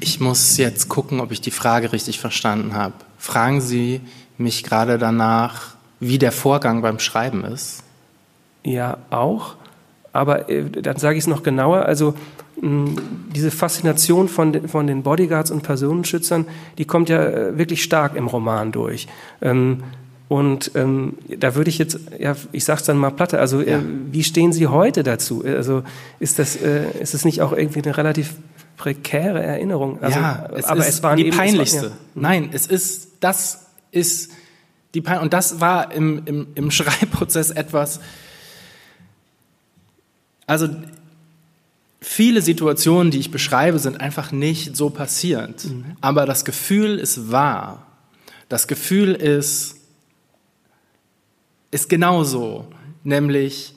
[0.00, 2.94] ich muss jetzt gucken, ob ich die Frage richtig verstanden habe.
[3.18, 4.00] Fragen Sie
[4.38, 7.82] mich gerade danach, wie der Vorgang beim Schreiben ist?
[8.64, 9.56] Ja, auch.
[10.12, 11.86] Aber äh, dann sage ich es noch genauer.
[11.86, 12.14] Also
[12.60, 12.96] mm,
[13.34, 16.46] diese Faszination von, von den Bodyguards und Personenschützern,
[16.78, 19.06] die kommt ja äh, wirklich stark im Roman durch.
[19.42, 19.82] Ähm,
[20.28, 23.72] und ähm, da würde ich jetzt, ja, ich sage es dann mal platte, also äh,
[23.72, 23.78] ja.
[23.78, 25.44] äh, wie stehen Sie heute dazu?
[25.44, 25.82] Also
[26.18, 28.34] ist das, äh, ist es nicht auch irgendwie eine relativ
[28.76, 30.02] prekäre Erinnerung?
[30.02, 31.82] Also, ja, es aber es war die eben, peinlichste.
[31.82, 31.96] War, ja.
[32.14, 34.30] Nein, es ist, das ist
[34.94, 38.00] die Pein und das war im, im, im Schreibprozess etwas,
[40.46, 40.68] also
[42.00, 45.64] viele Situationen, die ich beschreibe, sind einfach nicht so passiert.
[45.64, 45.96] Mhm.
[46.00, 47.86] Aber das Gefühl ist wahr.
[48.48, 49.76] Das Gefühl ist,
[51.74, 52.66] ist genauso,
[53.02, 53.74] nämlich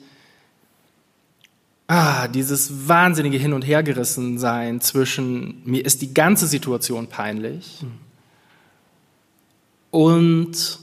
[1.88, 7.84] ah, dieses wahnsinnige Hin- und Hergerissensein zwischen mir ist die ganze Situation peinlich
[9.90, 10.78] und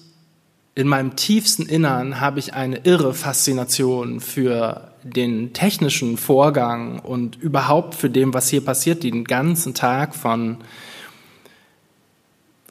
[0.78, 7.95] in meinem tiefsten Innern habe ich eine irre Faszination für den technischen Vorgang und überhaupt
[7.95, 10.58] für dem, was hier passiert, den ganzen Tag von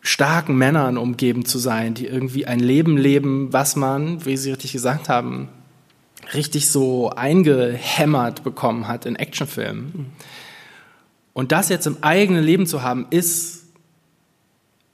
[0.04, 4.72] starken Männern umgeben zu sein, die irgendwie ein Leben leben, was man, wie Sie richtig
[4.72, 5.48] gesagt haben,
[6.34, 10.12] richtig so eingehämmert bekommen hat in Actionfilmen.
[11.32, 13.64] Und das jetzt im eigenen Leben zu haben, ist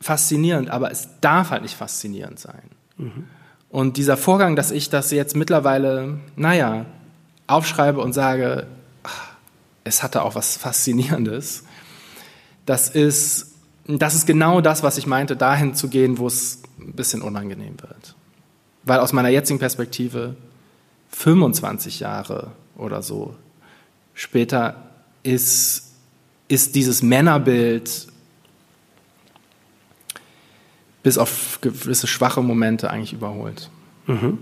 [0.01, 2.62] faszinierend, aber es darf halt nicht faszinierend sein.
[2.96, 3.25] Mhm.
[3.68, 6.87] Und dieser Vorgang, dass ich das jetzt mittlerweile, naja,
[7.49, 8.68] aufschreibe und sage,
[9.03, 9.33] ach,
[9.83, 11.64] es hatte auch was Faszinierendes,
[12.64, 13.50] das ist
[13.98, 17.81] das ist genau das, was ich meinte, dahin zu gehen, wo es ein bisschen unangenehm
[17.81, 18.14] wird.
[18.85, 20.37] Weil aus meiner jetzigen Perspektive
[21.11, 23.35] 25 Jahre oder so
[24.14, 24.76] später
[25.22, 25.92] ist,
[26.48, 28.09] ist dieses Männerbild
[31.03, 33.70] bis auf gewisse schwache Momente eigentlich überholt.
[34.07, 34.38] Mhm.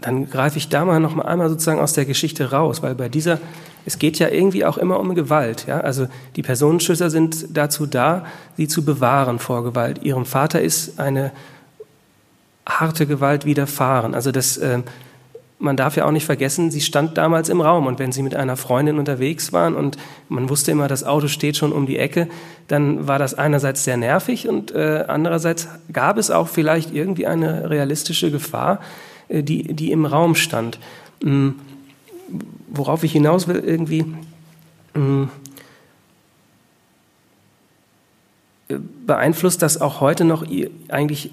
[0.00, 3.08] Dann greife ich da mal noch mal einmal sozusagen aus der Geschichte raus, weil bei
[3.08, 3.38] dieser
[3.84, 5.66] es geht ja irgendwie auch immer um Gewalt.
[5.66, 5.80] Ja?
[5.80, 8.24] Also die Personenschützer sind dazu da,
[8.56, 10.02] sie zu bewahren vor Gewalt.
[10.02, 11.32] Ihrem Vater ist eine
[12.66, 14.14] harte Gewalt widerfahren.
[14.14, 14.80] Also das, äh,
[15.58, 18.36] man darf ja auch nicht vergessen, sie stand damals im Raum und wenn sie mit
[18.36, 19.96] einer Freundin unterwegs waren und
[20.28, 22.28] man wusste immer, das Auto steht schon um die Ecke,
[22.68, 27.68] dann war das einerseits sehr nervig und äh, andererseits gab es auch vielleicht irgendwie eine
[27.68, 28.80] realistische Gefahr,
[29.28, 30.78] äh, die, die im Raum stand.
[31.22, 31.56] Mhm
[32.72, 34.04] worauf ich hinaus will, irgendwie
[34.94, 35.30] mh, mm,
[39.06, 40.44] beeinflusst das auch heute noch
[40.88, 41.30] eigentlich,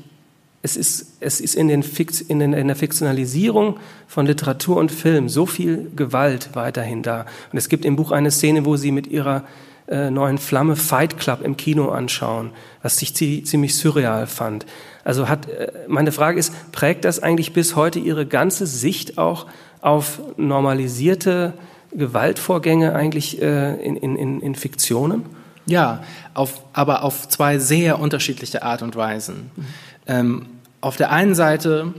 [0.62, 4.92] es ist, es ist in, den Fix, in, den, in der Fiktionalisierung von Literatur und
[4.92, 7.26] Film so viel Gewalt weiterhin da.
[7.52, 9.46] Und es gibt im Buch eine Szene, wo sie mit ihrer
[9.88, 14.66] äh, neuen Flamme Fight Club im Kino anschauen, was ich ziemlich surreal fand.
[15.06, 19.48] Also hat, äh, meine Frage ist, prägt das eigentlich bis heute Ihre ganze Sicht auch
[19.82, 21.54] auf normalisierte
[21.92, 25.26] Gewaltvorgänge eigentlich äh, in, in, in Fiktionen?
[25.66, 29.52] Ja, auf, aber auf zwei sehr unterschiedliche Art und Weisen.
[29.56, 29.66] Mhm.
[30.08, 30.46] Ähm,
[30.82, 31.94] auf der einen Seite,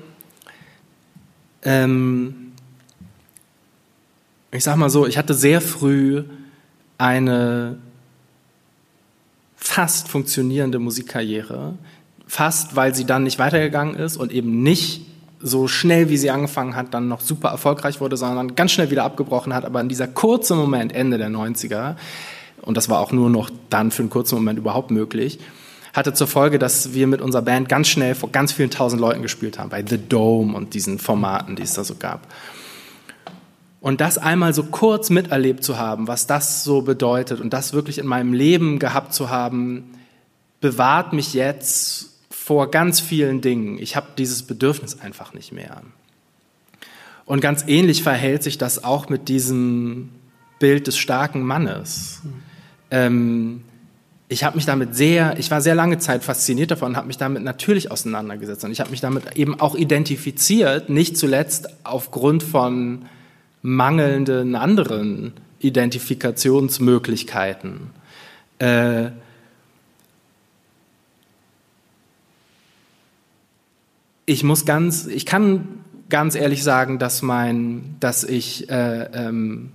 [1.62, 2.52] ähm,
[4.50, 6.24] ich sag mal so, ich hatte sehr früh
[6.98, 7.78] eine
[9.56, 11.74] fast funktionierende Musikkarriere,
[12.26, 15.06] fast weil sie dann nicht weitergegangen ist und eben nicht
[15.40, 19.04] so schnell, wie sie angefangen hat, dann noch super erfolgreich wurde, sondern ganz schnell wieder
[19.04, 19.64] abgebrochen hat.
[19.64, 21.96] Aber in dieser kurzen Moment, Ende der 90er,
[22.62, 25.40] und das war auch nur noch dann für einen kurzen Moment überhaupt möglich,
[25.92, 29.22] hatte zur Folge, dass wir mit unserer Band ganz schnell vor ganz vielen tausend Leuten
[29.22, 32.26] gespielt haben, bei The Dome und diesen Formaten, die es da so gab.
[33.80, 37.98] Und das einmal so kurz miterlebt zu haben, was das so bedeutet und das wirklich
[37.98, 39.94] in meinem Leben gehabt zu haben,
[40.60, 42.09] bewahrt mich jetzt
[42.50, 43.78] vor ganz vielen Dingen.
[43.78, 45.82] Ich habe dieses Bedürfnis einfach nicht mehr.
[47.24, 50.08] Und ganz ähnlich verhält sich das auch mit diesem
[50.58, 52.22] Bild des starken Mannes.
[52.90, 53.62] Ähm,
[54.26, 57.18] ich habe mich damit sehr, ich war sehr lange Zeit fasziniert davon und habe mich
[57.18, 58.64] damit natürlich auseinandergesetzt.
[58.64, 63.04] Und ich habe mich damit eben auch identifiziert, nicht zuletzt aufgrund von
[63.62, 67.90] mangelnden anderen Identifikationsmöglichkeiten.
[68.58, 69.10] Äh,
[74.30, 75.66] ich muss ganz, ich kann
[76.08, 79.70] ganz ehrlich sagen, dass mein, dass ich äh, ähm,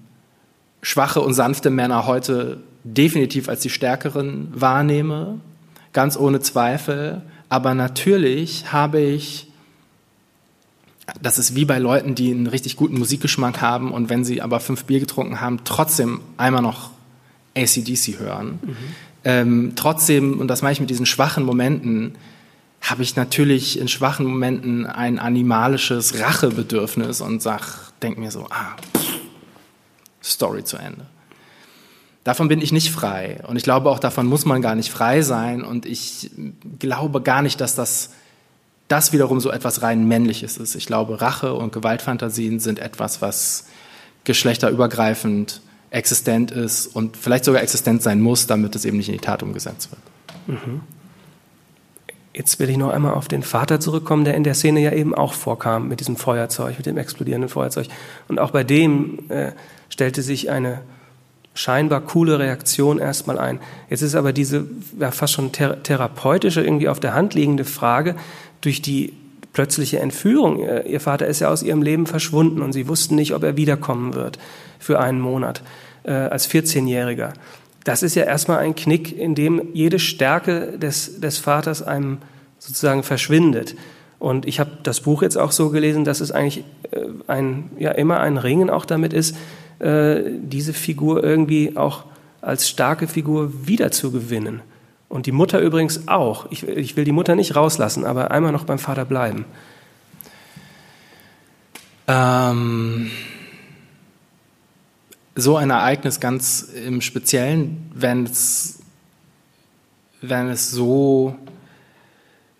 [0.82, 5.40] schwache und sanfte Männer heute definitiv als die stärkeren wahrnehme,
[5.92, 7.22] ganz ohne Zweifel.
[7.50, 9.52] Aber natürlich habe ich,
[11.22, 14.62] das ist wie bei Leuten, die einen richtig guten Musikgeschmack haben und wenn sie aber
[14.62, 16.92] fünf Bier getrunken haben, trotzdem einmal noch
[17.58, 18.60] ACDC hören.
[18.62, 18.76] Mhm.
[19.26, 22.16] Ähm, trotzdem, und das meine ich mit diesen schwachen Momenten,
[22.86, 28.76] habe ich natürlich in schwachen Momenten ein animalisches Rachebedürfnis und sag, denk mir so, ah,
[30.24, 31.06] Story zu Ende.
[32.24, 33.44] Davon bin ich nicht frei.
[33.48, 35.64] Und ich glaube, auch davon muss man gar nicht frei sein.
[35.64, 36.32] Und ich
[36.80, 38.12] glaube gar nicht, dass das,
[38.88, 40.76] das wiederum so etwas rein Männliches ist.
[40.76, 43.66] Ich glaube, Rache und Gewaltfantasien sind etwas, was
[44.24, 49.22] geschlechterübergreifend existent ist und vielleicht sogar existent sein muss, damit es eben nicht in die
[49.22, 50.60] Tat umgesetzt wird.
[50.66, 50.82] Mhm.
[52.36, 55.16] Jetzt will ich noch einmal auf den Vater zurückkommen, der in der Szene ja eben
[55.16, 57.88] auch vorkam mit diesem Feuerzeug, mit dem explodierenden Feuerzeug.
[58.28, 59.52] Und auch bei dem äh,
[59.88, 60.82] stellte sich eine
[61.54, 63.60] scheinbar coole Reaktion erstmal ein.
[63.90, 64.68] Jetzt ist aber diese
[65.00, 68.16] ja, fast schon thera therapeutische, irgendwie auf der Hand liegende Frage
[68.60, 69.14] durch die
[69.54, 70.60] plötzliche Entführung.
[70.86, 74.14] Ihr Vater ist ja aus ihrem Leben verschwunden und sie wussten nicht, ob er wiederkommen
[74.14, 74.38] wird
[74.80, 75.64] für einen Monat
[76.04, 77.32] äh, als 14-Jähriger.
[77.86, 82.18] Das ist ja erstmal ein Knick, in dem jede Stärke des, des Vaters einem
[82.60, 83.76] sozusagen verschwindet.
[84.18, 87.92] Und ich habe das Buch jetzt auch so gelesen, dass es eigentlich äh, ein, ja,
[87.92, 89.38] immer ein Ringen auch damit ist,
[89.80, 92.06] äh, diese Figur irgendwie auch
[92.42, 94.62] als starke Figur wiederzugewinnen.
[95.08, 96.48] Und die Mutter übrigens auch.
[96.52, 99.46] Ich, ich will die Mutter nicht rauslassen, aber einmal noch beim Vater bleiben.
[102.08, 103.12] Ähm,
[105.36, 108.80] so ein Ereignis ganz im Speziellen, wenn es,
[110.22, 111.36] wenn es so,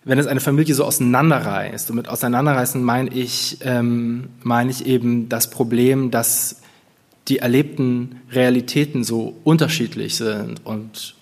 [0.04, 1.90] wenn es eine Familie so auseinanderreißt.
[1.90, 6.60] Und mit auseinanderreißen meine ich, ähm, meine ich eben das Problem, dass
[7.28, 11.16] die erlebten Realitäten so unterschiedlich sind und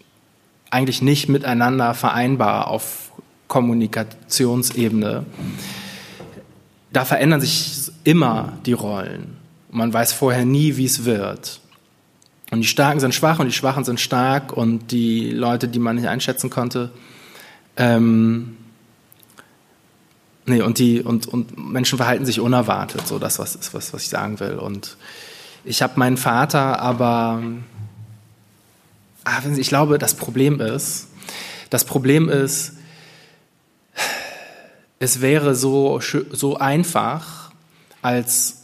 [0.71, 3.13] eigentlich nicht miteinander vereinbar auf
[3.47, 5.25] Kommunikationsebene.
[6.93, 9.44] Da verändern sich immer die Rollen.
[9.75, 11.61] Man weiß vorher nie, wie es wird.
[12.53, 15.97] Und die Starken sind schwach und die Schwachen sind stark und die Leute, die man
[15.97, 16.93] nicht einschätzen konnte,
[17.77, 18.57] ähm,
[20.47, 24.03] nee, und die, und, und Menschen verhalten sich unerwartet, so das, was ist, was, was
[24.05, 24.61] ich sagen will.
[24.61, 24.97] Und
[25.65, 27.43] ich habe meinen Vater, aber
[29.25, 31.09] ah, ich glaube, das Problem ist,
[31.71, 32.75] das Problem ist,
[35.01, 37.51] es wäre so, so einfach,
[38.03, 38.64] als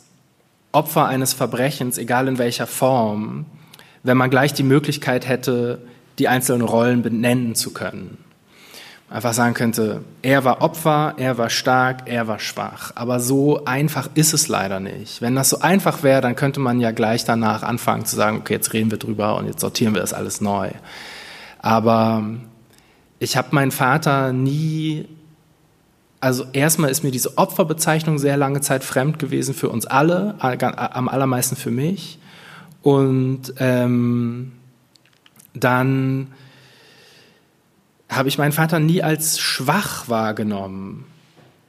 [0.73, 3.47] Opfer eines Verbrechens, egal in welcher Form,
[4.03, 5.81] wenn man gleich die Möglichkeit hätte,
[6.19, 8.19] die einzelnen Rollen benennen zu können
[9.11, 12.93] einfach sagen könnte, er war Opfer, er war stark, er war schwach.
[12.95, 15.21] Aber so einfach ist es leider nicht.
[15.21, 18.55] Wenn das so einfach wäre, dann könnte man ja gleich danach anfangen zu sagen, okay,
[18.55, 20.71] jetzt reden wir drüber und jetzt sortieren wir das alles neu.
[21.59, 22.25] Aber
[23.19, 25.07] ich habe meinen Vater nie,
[26.21, 31.09] also erstmal ist mir diese Opferbezeichnung sehr lange Zeit fremd gewesen für uns alle, am
[31.09, 32.19] allermeisten für mich.
[32.83, 34.53] Und ähm,
[35.55, 36.29] dann
[38.09, 41.07] habe ich meinen Vater nie als schwach wahrgenommen.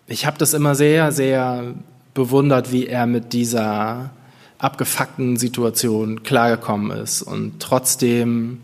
[0.08, 1.74] Ich habe das immer sehr, sehr
[2.14, 4.10] bewundert, wie er mit dieser
[4.58, 7.22] abgefuckten Situation klargekommen ist.
[7.22, 8.62] Und trotzdem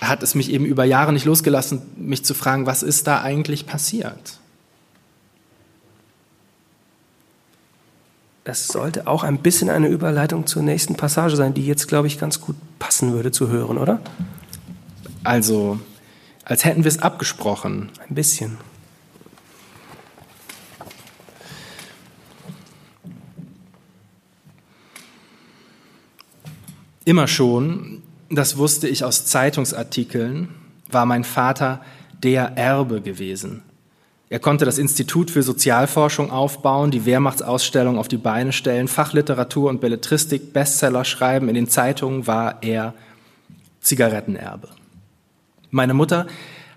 [0.00, 3.66] hat es mich eben über Jahre nicht losgelassen, mich zu fragen, was ist da eigentlich
[3.66, 4.38] passiert?
[8.44, 12.18] Das sollte auch ein bisschen eine Überleitung zur nächsten Passage sein, die jetzt, glaube ich,
[12.18, 14.00] ganz gut passen würde zu hören, oder?
[15.22, 15.80] Also,
[16.44, 17.90] als hätten wir es abgesprochen.
[18.06, 18.58] Ein bisschen.
[27.06, 28.02] Immer schon,
[28.34, 30.48] das wusste ich aus Zeitungsartikeln,
[30.90, 31.80] war mein Vater
[32.22, 33.62] der Erbe gewesen.
[34.30, 39.80] Er konnte das Institut für Sozialforschung aufbauen, die Wehrmachtsausstellung auf die Beine stellen, Fachliteratur und
[39.80, 41.48] Belletristik, Bestseller schreiben.
[41.48, 42.94] In den Zeitungen war er
[43.80, 44.68] Zigarettenerbe.
[45.70, 46.26] Meine Mutter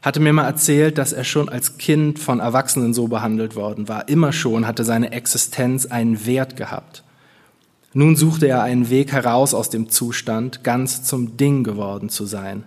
[0.01, 4.07] hatte mir mal erzählt, dass er schon als Kind von Erwachsenen so behandelt worden war.
[4.09, 7.03] Immer schon hatte seine Existenz einen Wert gehabt.
[7.97, 12.63] Nun suchte er einen Weg heraus aus dem Zustand, ganz zum Ding geworden zu sein.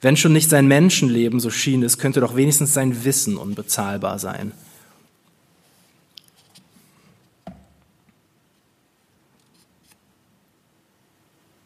[0.00, 4.50] Wenn schon nicht sein Menschenleben so schien es, könnte doch wenigstens sein Wissen unbezahlbar sein.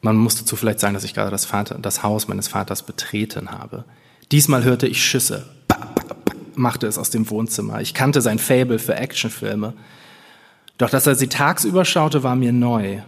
[0.02, 3.52] Man muss dazu vielleicht sagen, dass ich gerade das, Vater, das Haus meines Vaters betreten
[3.52, 3.86] habe.
[4.32, 5.48] Diesmal hörte ich Schüsse,
[6.54, 7.80] machte es aus dem Wohnzimmer.
[7.80, 9.72] Ich kannte sein Fable für Actionfilme.
[10.78, 13.02] Doch dass er sie tagsüber schaute, war mir neu.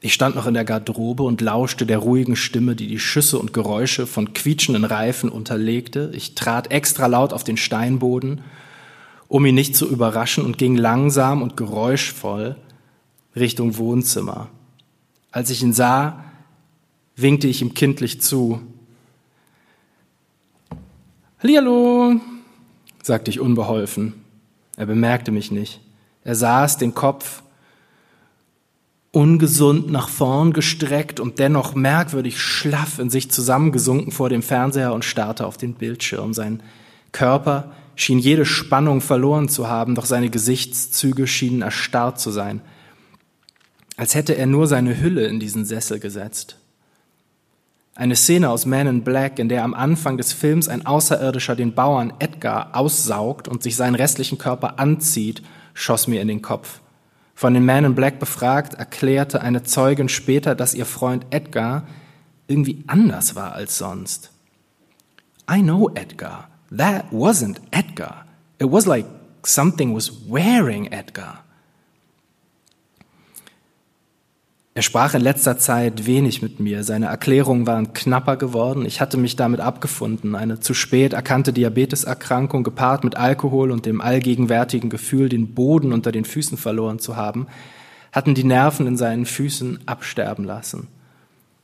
[0.00, 3.52] Ich stand noch in der Garderobe und lauschte der ruhigen Stimme, die die Schüsse und
[3.52, 6.10] Geräusche von quietschenden Reifen unterlegte.
[6.14, 8.40] Ich trat extra laut auf den Steinboden,
[9.28, 12.56] um ihn nicht zu überraschen, und ging langsam und geräuschvoll
[13.36, 14.48] Richtung Wohnzimmer.
[15.30, 16.24] Als ich ihn sah,
[17.16, 18.60] winkte ich ihm kindlich zu.
[21.40, 22.20] Hallihallo,
[23.02, 24.14] sagte ich unbeholfen.
[24.76, 25.80] Er bemerkte mich nicht.
[26.24, 27.42] Er saß den Kopf
[29.12, 35.04] ungesund nach vorn gestreckt und dennoch merkwürdig schlaff in sich zusammengesunken vor dem Fernseher und
[35.04, 36.32] starrte auf den Bildschirm.
[36.32, 36.62] Sein
[37.12, 42.62] Körper schien jede Spannung verloren zu haben, doch seine Gesichtszüge schienen erstarrt zu sein,
[43.98, 46.56] als hätte er nur seine Hülle in diesen Sessel gesetzt.
[47.94, 51.74] Eine Szene aus Man in Black, in der am Anfang des Films ein Außerirdischer den
[51.74, 55.42] Bauern Edgar aussaugt und sich seinen restlichen Körper anzieht,
[55.74, 56.80] schoss mir in den Kopf.
[57.34, 61.86] Von den Man in Black befragt, erklärte eine Zeugin später, dass ihr Freund Edgar
[62.46, 64.30] irgendwie anders war als sonst.
[65.50, 66.48] I know Edgar.
[66.76, 68.26] That wasn't Edgar.
[68.58, 69.06] It was like
[69.44, 71.44] something was wearing Edgar.
[74.74, 76.82] Er sprach in letzter Zeit wenig mit mir.
[76.82, 78.86] Seine Erklärungen waren knapper geworden.
[78.86, 80.34] Ich hatte mich damit abgefunden.
[80.34, 86.10] Eine zu spät erkannte Diabeteserkrankung gepaart mit Alkohol und dem allgegenwärtigen Gefühl, den Boden unter
[86.10, 87.48] den Füßen verloren zu haben,
[88.12, 90.88] hatten die Nerven in seinen Füßen absterben lassen.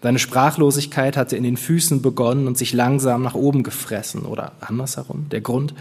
[0.03, 5.31] Seine Sprachlosigkeit hatte in den Füßen begonnen und sich langsam nach oben gefressen oder andersherum.
[5.31, 5.75] Der Grund,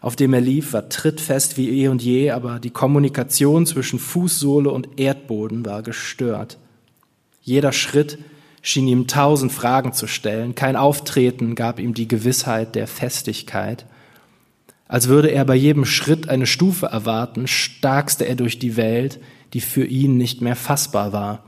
[0.00, 4.70] auf dem er lief, war trittfest wie eh und je, aber die Kommunikation zwischen Fußsohle
[4.70, 6.58] und Erdboden war gestört.
[7.40, 8.18] Jeder Schritt
[8.62, 13.86] schien ihm tausend Fragen zu stellen, kein Auftreten gab ihm die Gewissheit der Festigkeit.
[14.88, 19.20] Als würde er bei jedem Schritt eine Stufe erwarten, starkste er durch die Welt,
[19.52, 21.44] die für ihn nicht mehr fassbar war.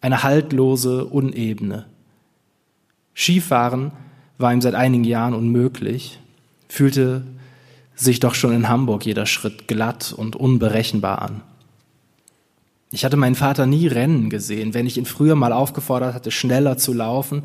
[0.00, 1.86] Eine haltlose Unebene.
[3.14, 3.92] Skifahren
[4.38, 6.20] war ihm seit einigen Jahren unmöglich,
[6.68, 7.24] fühlte
[7.98, 11.42] sich doch schon in Hamburg jeder Schritt glatt und unberechenbar an.
[12.90, 14.72] Ich hatte meinen Vater nie rennen gesehen.
[14.72, 17.42] Wenn ich ihn früher mal aufgefordert hatte, schneller zu laufen,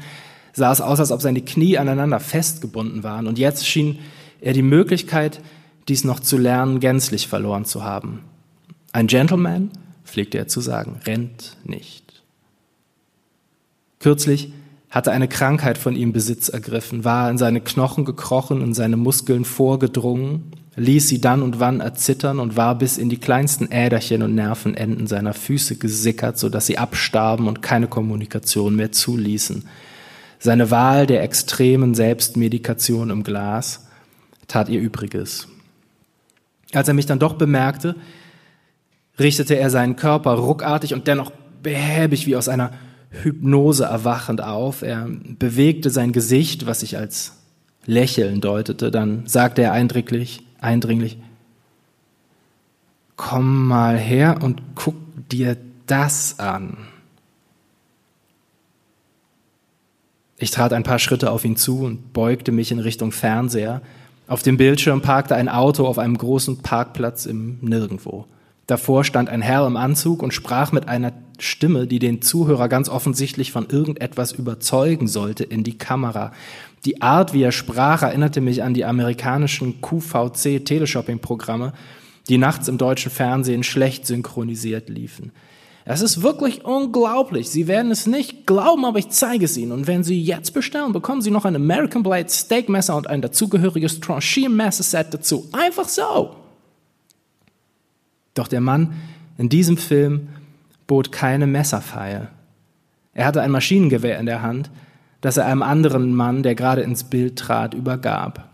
[0.53, 3.27] sah es aus, als ob seine Knie aneinander festgebunden waren.
[3.27, 3.99] Und jetzt schien
[4.39, 5.41] er die Möglichkeit,
[5.87, 8.21] dies noch zu lernen, gänzlich verloren zu haben.
[8.93, 9.71] Ein Gentleman,
[10.05, 12.21] pflegte er zu sagen, rennt nicht.
[13.99, 14.53] Kürzlich
[14.93, 19.43] hatte eine Krankheit von ihm Besitz ergriffen, war in seine Knochen gekrochen, in seine Muskeln
[19.43, 24.35] vorgedrungen, ließ sie dann und wann erzittern und war bis in die kleinsten Äderchen und
[24.35, 29.67] Nervenenden seiner Füße gesickert, so dass sie abstarben und keine Kommunikation mehr zuließen.
[30.37, 33.87] Seine Wahl der extremen Selbstmedikation im Glas
[34.47, 35.47] tat ihr Übriges.
[36.71, 37.95] Als er mich dann doch bemerkte,
[39.17, 41.31] richtete er seinen Körper ruckartig und dennoch
[41.63, 42.73] behäbig wie aus einer
[43.21, 44.81] Hypnose erwachend auf.
[44.81, 45.07] Er
[45.39, 47.37] bewegte sein Gesicht, was sich als
[47.85, 48.91] Lächeln deutete.
[48.91, 51.17] Dann sagte er eindringlich, eindringlich,
[53.15, 54.95] komm mal her und guck
[55.29, 56.77] dir das an.
[60.37, 63.81] Ich trat ein paar Schritte auf ihn zu und beugte mich in Richtung Fernseher.
[64.27, 68.25] Auf dem Bildschirm parkte ein Auto auf einem großen Parkplatz im Nirgendwo.
[68.67, 72.87] Davor stand ein Herr im Anzug und sprach mit einer Stimme, die den Zuhörer ganz
[72.87, 76.31] offensichtlich von irgendetwas überzeugen sollte, in die Kamera.
[76.85, 81.73] Die Art, wie er sprach, erinnerte mich an die amerikanischen QVC-Teleshopping-Programme,
[82.29, 85.33] die nachts im deutschen Fernsehen schlecht synchronisiert liefen.
[85.85, 87.49] Es ist wirklich unglaublich.
[87.49, 89.73] Sie werden es nicht glauben, aber ich zeige es Ihnen.
[89.73, 93.99] Und wenn Sie jetzt bestellen, bekommen Sie noch ein American Blade Steakmesser und ein dazugehöriges
[93.99, 95.49] Tranchier-Messer-Set dazu.
[95.51, 96.42] Einfach so.
[98.33, 98.93] Doch der Mann
[99.37, 100.29] in diesem Film
[100.87, 102.29] bot keine Messerpfeil.
[103.13, 104.71] Er hatte ein Maschinengewehr in der Hand,
[105.21, 108.49] das er einem anderen Mann, der gerade ins Bild trat, übergab.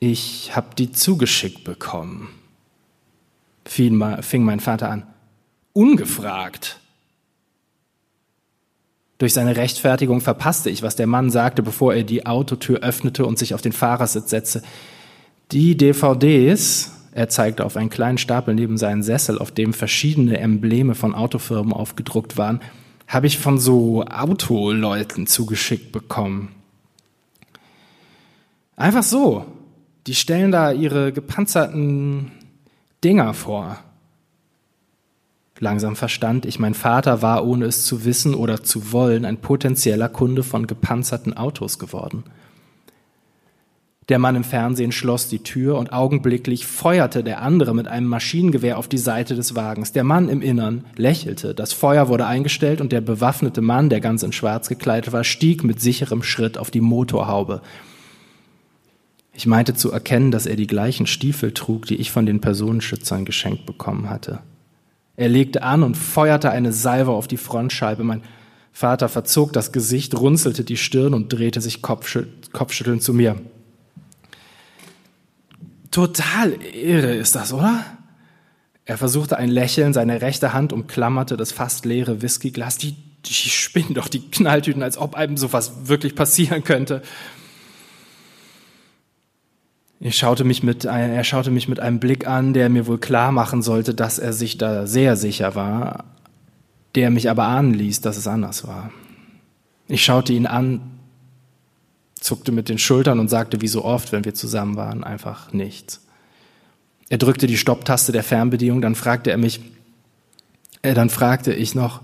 [0.00, 2.28] Ich hab die zugeschickt bekommen,
[3.64, 5.06] fing mein Vater an.
[5.72, 6.78] Ungefragt.
[9.18, 13.38] Durch seine Rechtfertigung verpasste ich, was der Mann sagte, bevor er die Autotür öffnete und
[13.38, 14.62] sich auf den Fahrersitz setzte.
[15.52, 20.94] Die DVDs, er zeigte auf einen kleinen Stapel neben seinen Sessel, auf dem verschiedene Embleme
[20.94, 22.60] von Autofirmen aufgedruckt waren,
[23.06, 26.48] habe ich von so Autoleuten zugeschickt bekommen.
[28.76, 29.46] Einfach so.
[30.06, 32.32] Die stellen da ihre gepanzerten
[33.02, 33.78] Dinger vor.
[35.60, 40.08] Langsam verstand ich, mein Vater war, ohne es zu wissen oder zu wollen, ein potenzieller
[40.08, 42.24] Kunde von gepanzerten Autos geworden.
[44.10, 48.76] Der Mann im Fernsehen schloss die Tür und augenblicklich feuerte der andere mit einem Maschinengewehr
[48.76, 49.92] auf die Seite des Wagens.
[49.92, 54.22] Der Mann im Innern lächelte, das Feuer wurde eingestellt und der bewaffnete Mann, der ganz
[54.22, 57.62] in Schwarz gekleidet war, stieg mit sicherem Schritt auf die Motorhaube.
[59.32, 63.24] Ich meinte zu erkennen, dass er die gleichen Stiefel trug, die ich von den Personenschützern
[63.24, 64.40] geschenkt bekommen hatte.
[65.16, 68.04] Er legte an und feuerte eine Salve auf die Frontscheibe.
[68.04, 68.22] Mein
[68.70, 73.36] Vater verzog das Gesicht, runzelte die Stirn und drehte sich kopfschüttelnd zu mir.
[75.94, 77.84] Total irre ist das, oder?
[78.84, 82.78] Er versuchte ein Lächeln, seine rechte Hand umklammerte das fast leere Whiskyglas.
[82.78, 87.00] Die, die spinnen doch die Knalltüten, als ob einem sowas wirklich passieren könnte.
[90.00, 93.30] Ich schaute mich mit, er schaute mich mit einem Blick an, der mir wohl klar
[93.30, 96.06] machen sollte, dass er sich da sehr sicher war,
[96.96, 98.90] der mich aber ahnen ließ, dass es anders war.
[99.86, 100.93] Ich schaute ihn an,
[102.24, 106.00] zuckte mit den Schultern und sagte wie so oft, wenn wir zusammen waren, einfach nichts.
[107.10, 109.60] Er drückte die Stopptaste der Fernbedienung, dann fragte er mich,
[110.80, 112.00] äh, dann fragte ich noch,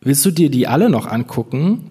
[0.00, 1.90] willst du dir die alle noch angucken?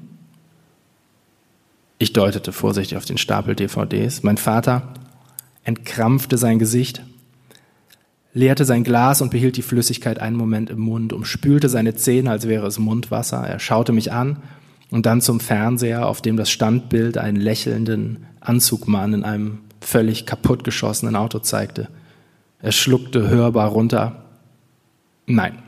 [1.99, 4.24] Ich deutete vorsichtig auf den Stapel DVDs.
[4.24, 4.91] Mein Vater
[5.63, 7.03] entkrampfte sein Gesicht,
[8.34, 12.47] leerte sein Glas und behielt die Flüssigkeit einen Moment im Mund, umspülte seine Zähne, als
[12.47, 13.47] wäre es Mundwasser.
[13.47, 14.41] Er schaute mich an
[14.96, 21.18] und dann zum Fernseher, auf dem das Standbild einen lächelnden Anzugmann in einem völlig kaputtgeschossenen
[21.18, 21.89] Auto zeigte.
[22.62, 24.24] Er schluckte hörbar runter.
[25.26, 25.62] Nein.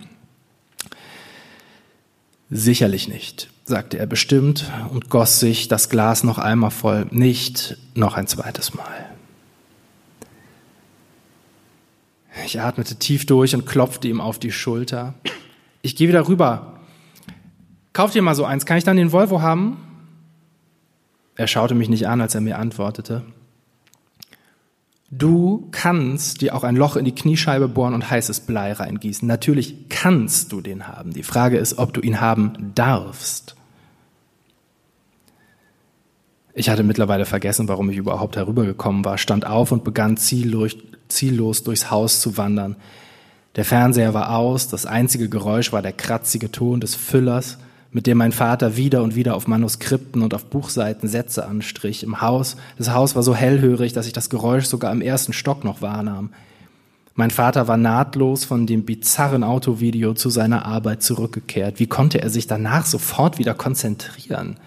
[2.49, 8.15] Sicherlich nicht sagte er bestimmt und goss sich das Glas noch einmal voll, nicht noch
[8.15, 9.09] ein zweites Mal.
[12.45, 15.15] Ich atmete tief durch und klopfte ihm auf die Schulter.
[15.81, 16.76] Ich gehe wieder rüber.
[17.97, 19.75] Kauf dir mal so eins, kann ich dann den Volvo haben?
[21.35, 23.23] Er schaute mich nicht an, als er mir antwortete.
[25.09, 29.27] Du kannst dir auch ein Loch in die Kniescheibe bohren und heißes Blei reingießen.
[29.27, 31.11] Natürlich kannst du den haben.
[31.11, 33.55] Die Frage ist, ob du ihn haben darfst.
[36.53, 40.75] Ich hatte mittlerweile vergessen, warum ich überhaupt herübergekommen war, stand auf und begann ziellos,
[41.07, 42.75] ziellos durchs Haus zu wandern.
[43.55, 47.57] Der Fernseher war aus, das einzige Geräusch war der kratzige Ton des Füllers,
[47.91, 52.03] mit dem mein Vater wieder und wieder auf Manuskripten und auf Buchseiten Sätze anstrich.
[52.03, 55.63] Im Haus, das Haus war so hellhörig, dass ich das Geräusch sogar im ersten Stock
[55.63, 56.29] noch wahrnahm.
[57.15, 61.79] Mein Vater war nahtlos von dem bizarren Autovideo zu seiner Arbeit zurückgekehrt.
[61.79, 64.57] Wie konnte er sich danach sofort wieder konzentrieren?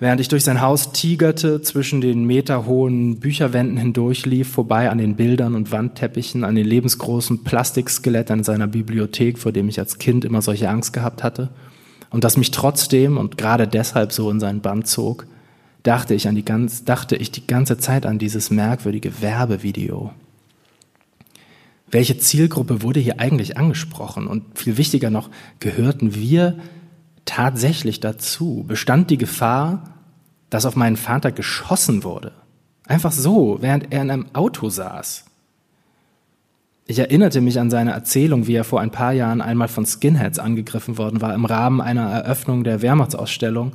[0.00, 5.56] Während ich durch sein Haus tigerte, zwischen den meterhohen Bücherwänden hindurchlief, vorbei an den Bildern
[5.56, 10.68] und Wandteppichen, an den lebensgroßen Plastikskelettern seiner Bibliothek, vor dem ich als Kind immer solche
[10.68, 11.50] Angst gehabt hatte,
[12.10, 15.26] und das mich trotzdem und gerade deshalb so in seinen Band zog,
[15.82, 20.12] dachte ich, an die ganz, dachte ich die ganze Zeit an dieses merkwürdige Werbevideo.
[21.90, 24.26] Welche Zielgruppe wurde hier eigentlich angesprochen?
[24.26, 25.30] Und viel wichtiger noch,
[25.60, 26.58] gehörten wir
[27.28, 28.64] tatsächlich dazu?
[28.66, 29.94] Bestand die Gefahr,
[30.50, 32.32] dass auf meinen Vater geschossen wurde?
[32.86, 35.26] Einfach so, während er in einem Auto saß.
[36.86, 40.38] Ich erinnerte mich an seine Erzählung, wie er vor ein paar Jahren einmal von Skinheads
[40.38, 41.34] angegriffen worden war.
[41.34, 43.72] Im Rahmen einer Eröffnung der Wehrmachtsausstellung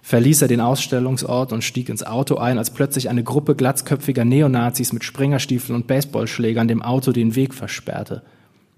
[0.00, 4.94] verließ er den Ausstellungsort und stieg ins Auto ein, als plötzlich eine Gruppe glatzköpfiger Neonazis
[4.94, 8.22] mit Springerstiefeln und Baseballschlägern dem Auto den Weg versperrte.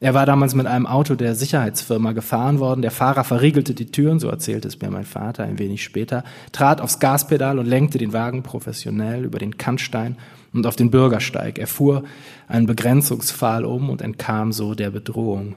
[0.01, 2.83] Er war damals mit einem Auto der Sicherheitsfirma gefahren worden.
[2.83, 6.23] Der Fahrer verriegelte die Türen, so erzählte es mir mein Vater ein wenig später,
[6.53, 10.17] trat aufs Gaspedal und lenkte den Wagen professionell über den Kantstein
[10.53, 11.59] und auf den Bürgersteig.
[11.59, 12.05] Er fuhr
[12.47, 15.57] einen Begrenzungspfahl um und entkam so der Bedrohung.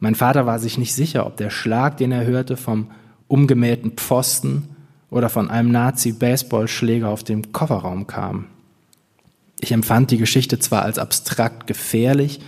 [0.00, 2.90] Mein Vater war sich nicht sicher, ob der Schlag, den er hörte, vom
[3.26, 4.68] umgemähten Pfosten
[5.10, 8.46] oder von einem Nazi-Baseballschläger auf dem Kofferraum kam.
[9.60, 12.40] Ich empfand die Geschichte zwar als abstrakt gefährlich,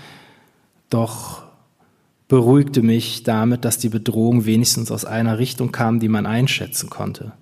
[0.91, 1.43] doch
[2.29, 7.33] beruhigte mich damit, dass die Bedrohung wenigstens aus einer Richtung kam, die man einschätzen konnte.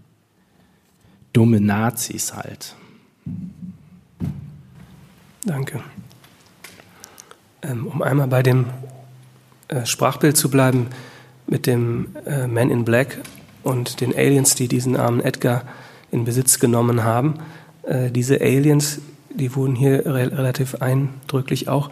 [1.32, 2.76] Dumme Nazis halt.
[5.44, 5.80] Danke.
[7.62, 8.66] Ähm, um einmal bei dem
[9.68, 10.86] äh, Sprachbild zu bleiben,
[11.46, 13.18] mit dem äh, Man in Black
[13.62, 15.64] und den Aliens, die diesen armen Edgar
[16.10, 17.34] in Besitz genommen haben.
[17.82, 21.90] Äh, diese Aliens, die wurden hier re relativ eindrücklich auch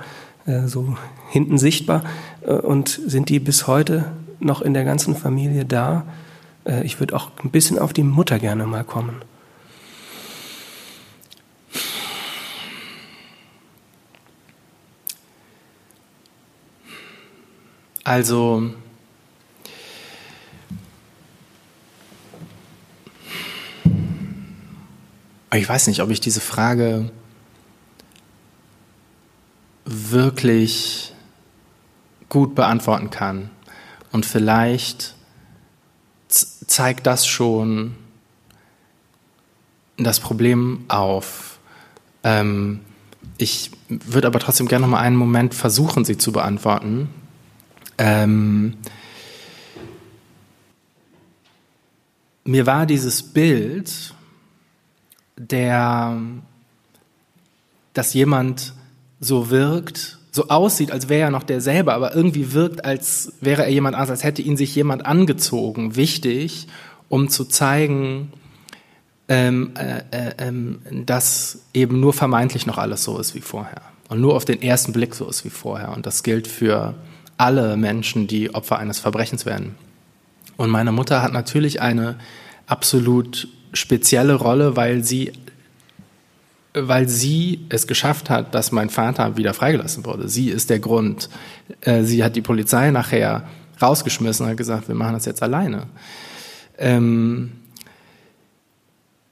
[0.67, 0.97] so
[1.31, 2.05] hinten sichtbar
[2.43, 6.05] äh, und sind die bis heute noch in der ganzen Familie da.
[6.65, 9.23] Äh, ich würde auch ein bisschen auf die Mutter gerne mal kommen.
[18.05, 18.71] Also
[25.55, 27.11] ich weiß nicht, ob ich diese Frage
[29.85, 31.13] wirklich
[32.29, 33.51] gut beantworten kann.
[34.13, 35.15] Und vielleicht
[36.29, 37.95] zeigt das schon
[39.97, 41.59] das Problem auf.
[42.23, 42.81] Ähm,
[43.39, 47.09] ich würde aber trotzdem gerne noch mal einen Moment versuchen, sie zu beantworten.
[47.99, 48.77] Ähm,
[52.45, 54.15] mir war dieses Bild,
[55.37, 56.21] der,
[57.93, 58.75] dass jemand
[59.21, 63.63] so wirkt, so aussieht, als wäre er noch der selber, aber irgendwie wirkt, als wäre
[63.65, 66.67] er jemand anders, als hätte ihn sich jemand angezogen, wichtig,
[67.09, 68.33] um zu zeigen,
[69.29, 74.21] ähm, äh, äh, ähm, dass eben nur vermeintlich noch alles so ist wie vorher und
[74.21, 75.93] nur auf den ersten Blick so ist wie vorher.
[75.93, 76.95] Und das gilt für
[77.37, 79.75] alle Menschen, die Opfer eines Verbrechens werden.
[80.57, 82.17] Und meine Mutter hat natürlich eine
[82.67, 85.33] absolut spezielle Rolle, weil sie
[86.75, 90.29] weil sie es geschafft hat, dass mein Vater wieder freigelassen wurde.
[90.29, 91.29] Sie ist der Grund.
[91.81, 93.45] Äh, sie hat die Polizei nachher
[93.81, 95.87] rausgeschmissen und hat gesagt, wir machen das jetzt alleine.
[96.77, 97.53] Ähm,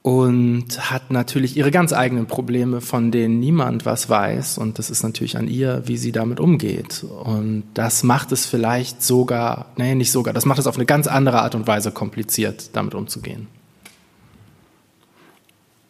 [0.01, 4.57] und hat natürlich ihre ganz eigenen Probleme, von denen niemand was weiß.
[4.57, 7.05] Und das ist natürlich an ihr, wie sie damit umgeht.
[7.05, 11.07] Und das macht es vielleicht sogar, nee, nicht sogar, das macht es auf eine ganz
[11.07, 13.47] andere Art und Weise kompliziert, damit umzugehen.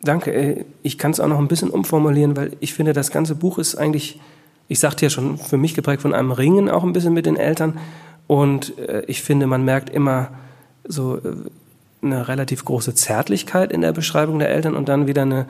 [0.04, 0.34] Danke.
[0.34, 3.58] Äh, ich kann es auch noch ein bisschen umformulieren, weil ich finde, das ganze Buch
[3.58, 4.20] ist eigentlich,
[4.68, 7.38] ich sagte ja schon, für mich geprägt von einem Ringen auch ein bisschen mit den
[7.38, 7.80] Eltern.
[8.28, 10.30] Und äh, ich finde, man merkt immer
[10.86, 11.22] so äh,
[12.01, 15.47] eine relativ große Zärtlichkeit in der Beschreibung der Eltern und dann wieder eine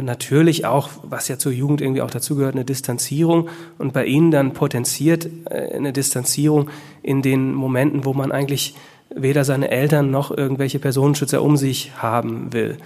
[0.00, 4.52] natürlich auch, was ja zur Jugend irgendwie auch dazugehört, eine Distanzierung und bei ihnen dann
[4.52, 6.70] potenziert eine Distanzierung
[7.02, 8.76] in den Momenten, wo man eigentlich
[9.12, 12.78] weder seine Eltern noch irgendwelche Personenschützer um sich haben will.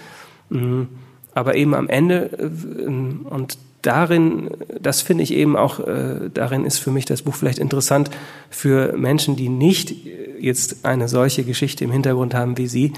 [0.50, 0.88] Mhm.
[1.34, 2.88] Aber eben am Ende äh,
[3.28, 7.58] und darin, das finde ich eben auch, äh, darin ist für mich das Buch vielleicht
[7.58, 8.10] interessant
[8.50, 9.94] für Menschen, die nicht
[10.40, 12.92] jetzt eine solche Geschichte im Hintergrund haben wie Sie,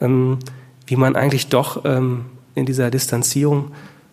[0.00, 0.38] ähm,
[0.86, 2.24] wie man eigentlich doch ähm,
[2.54, 3.72] in dieser Distanzierung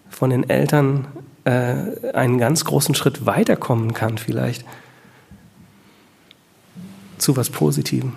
[0.10, 1.08] von den Eltern
[1.46, 4.66] äh, einen ganz großen Schritt weiterkommen kann, vielleicht
[7.18, 8.14] zu was Positivem.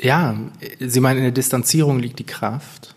[0.00, 0.34] Ja,
[0.78, 2.94] Sie meinen, in der Distanzierung liegt die Kraft?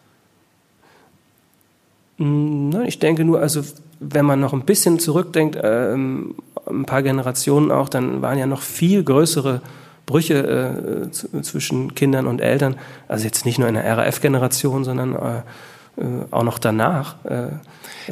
[2.17, 3.61] Hm, ich denke nur, also
[3.99, 6.35] wenn man noch ein bisschen zurückdenkt, ähm,
[6.67, 9.61] ein paar Generationen auch, dann waren ja noch viel größere
[10.05, 12.75] Brüche äh, zwischen Kindern und Eltern.
[13.07, 15.37] Also jetzt nicht nur in der RAF-Generation, sondern äh,
[16.01, 17.15] äh, auch noch danach.
[17.25, 17.49] Äh.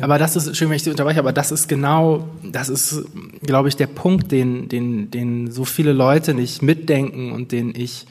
[0.02, 3.04] aber das ist, schön, wenn ich Sie unterbreche, aber das ist genau, das ist,
[3.42, 8.06] glaube ich, der Punkt, den, den, den so viele Leute nicht mitdenken und den ich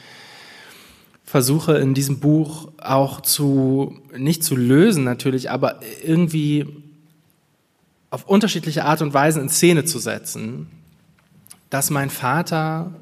[1.30, 6.66] versuche in diesem Buch auch zu, nicht zu lösen natürlich, aber irgendwie
[8.10, 10.66] auf unterschiedliche Art und Weise in Szene zu setzen,
[11.70, 12.94] dass mein Vater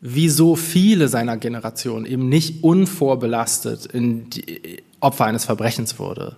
[0.00, 6.36] wie so viele seiner Generation eben nicht unvorbelastet in die Opfer eines Verbrechens wurde.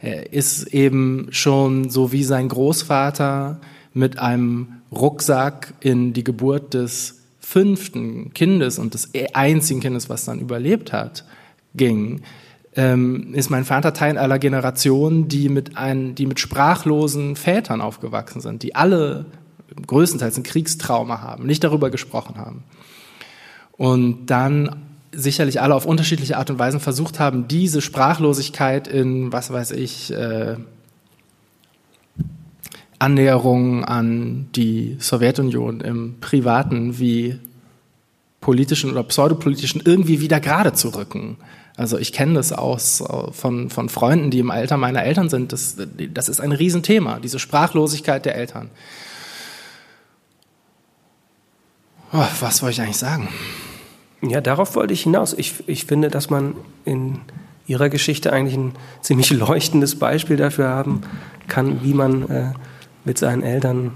[0.00, 3.60] Er ist eben schon so wie sein Großvater
[3.92, 10.40] mit einem Rucksack in die Geburt des fünften Kindes und des einzigen Kindes, was dann
[10.40, 11.24] überlebt hat,
[11.76, 12.22] ging,
[12.74, 18.40] ähm, ist mein Vater Teil aller Generationen, die mit, ein, die mit sprachlosen Vätern aufgewachsen
[18.40, 19.26] sind, die alle
[19.86, 22.64] größtenteils ein Kriegstrauma haben, nicht darüber gesprochen haben.
[23.76, 24.82] Und dann
[25.12, 30.12] sicherlich alle auf unterschiedliche Art und Weise versucht haben, diese Sprachlosigkeit in, was weiß ich,
[30.12, 30.56] äh,
[32.98, 37.38] Annäherung an die Sowjetunion im privaten wie
[38.40, 41.36] politischen oder pseudopolitischen irgendwie wieder gerade zu rücken.
[41.76, 45.52] Also ich kenne das aus von, von Freunden, die im Alter meiner Eltern sind.
[45.52, 45.76] Das,
[46.12, 48.70] das ist ein Riesenthema, diese Sprachlosigkeit der Eltern.
[52.12, 53.28] Oh, was wollte ich eigentlich sagen?
[54.22, 55.34] Ja, darauf wollte ich hinaus.
[55.34, 57.20] Ich, ich finde, dass man in
[57.66, 58.72] Ihrer Geschichte eigentlich ein
[59.02, 61.02] ziemlich leuchtendes Beispiel dafür haben
[61.48, 62.52] kann, wie man äh,
[63.06, 63.92] mit seinen Eltern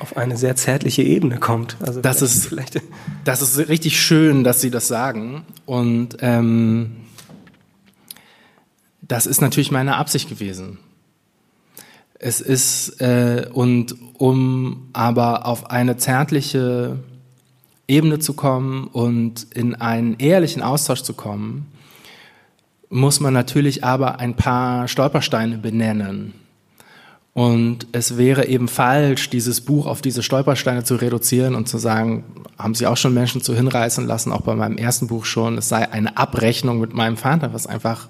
[0.00, 1.76] auf eine sehr zärtliche Ebene kommt.
[1.80, 2.80] Also das ist vielleicht
[3.24, 6.96] das ist richtig schön, dass Sie das sagen und ähm,
[9.02, 10.78] das ist natürlich meine Absicht gewesen.
[12.18, 16.98] Es ist äh, und um aber auf eine zärtliche
[17.86, 21.66] Ebene zu kommen und in einen ehrlichen Austausch zu kommen,
[22.88, 26.32] muss man natürlich aber ein paar Stolpersteine benennen.
[27.34, 32.22] Und es wäre eben falsch, dieses Buch auf diese Stolpersteine zu reduzieren und zu sagen,
[32.56, 35.68] haben Sie auch schon Menschen zu hinreißen lassen, auch bei meinem ersten Buch schon, es
[35.68, 38.08] sei eine Abrechnung mit meinem Vater, was einfach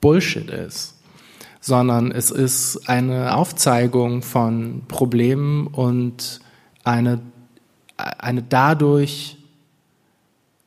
[0.00, 0.94] Bullshit ist.
[1.60, 6.40] Sondern es ist eine Aufzeigung von Problemen und
[6.84, 7.20] eine,
[7.96, 9.36] eine dadurch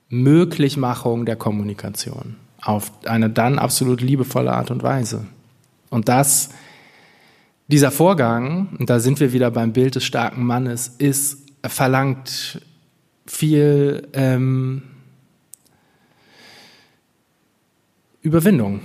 [0.10, 5.26] Möglichmachung der Kommunikation auf eine dann absolut liebevolle Art und Weise.
[5.90, 6.50] Und das
[7.72, 12.62] dieser Vorgang, und da sind wir wieder beim Bild des starken Mannes, ist verlangt
[13.26, 14.84] viel ähm,
[18.22, 18.82] Überwindung.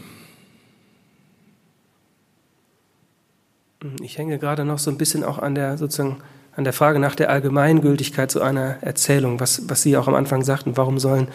[4.01, 6.19] Ich hänge gerade noch so ein bisschen auch an der sozusagen
[6.57, 10.43] an der Frage nach der Allgemeingültigkeit so einer Erzählung, was, was Sie auch am Anfang
[10.43, 11.29] sagten, warum sollen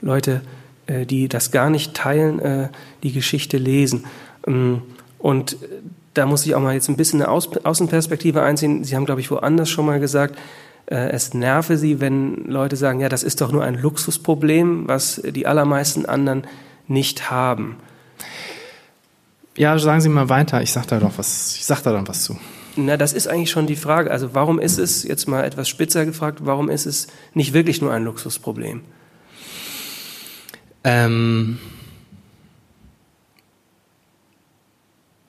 [0.00, 0.40] Leute,
[0.86, 2.68] äh, die das gar nicht teilen, äh,
[3.02, 4.04] die Geschichte lesen?
[4.46, 4.82] Ähm,
[5.18, 5.56] und
[6.14, 8.84] da muss ich auch mal jetzt ein bisschen eine Außenperspektive einziehen.
[8.84, 10.36] Sie haben, glaube ich, woanders schon mal gesagt,
[10.86, 15.20] äh, es nerve Sie, wenn Leute sagen, ja, das ist doch nur ein Luxusproblem, was
[15.24, 16.46] die allermeisten anderen
[16.86, 17.76] nicht haben.
[19.56, 20.62] Ja, sagen Sie mal weiter.
[20.62, 21.56] Ich sage da doch was.
[21.56, 22.38] Ich sag da dann was zu.
[22.76, 24.10] Na, das ist eigentlich schon die Frage.
[24.10, 26.40] Also, warum ist es jetzt mal etwas spitzer gefragt?
[26.44, 28.82] Warum ist es nicht wirklich nur ein Luxusproblem?
[30.84, 31.58] Ähm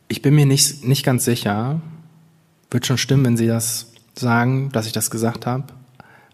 [0.09, 1.79] Ich bin mir nicht, nicht ganz sicher.
[2.71, 5.65] Wird schon stimmen, wenn Sie das sagen, dass ich das gesagt habe.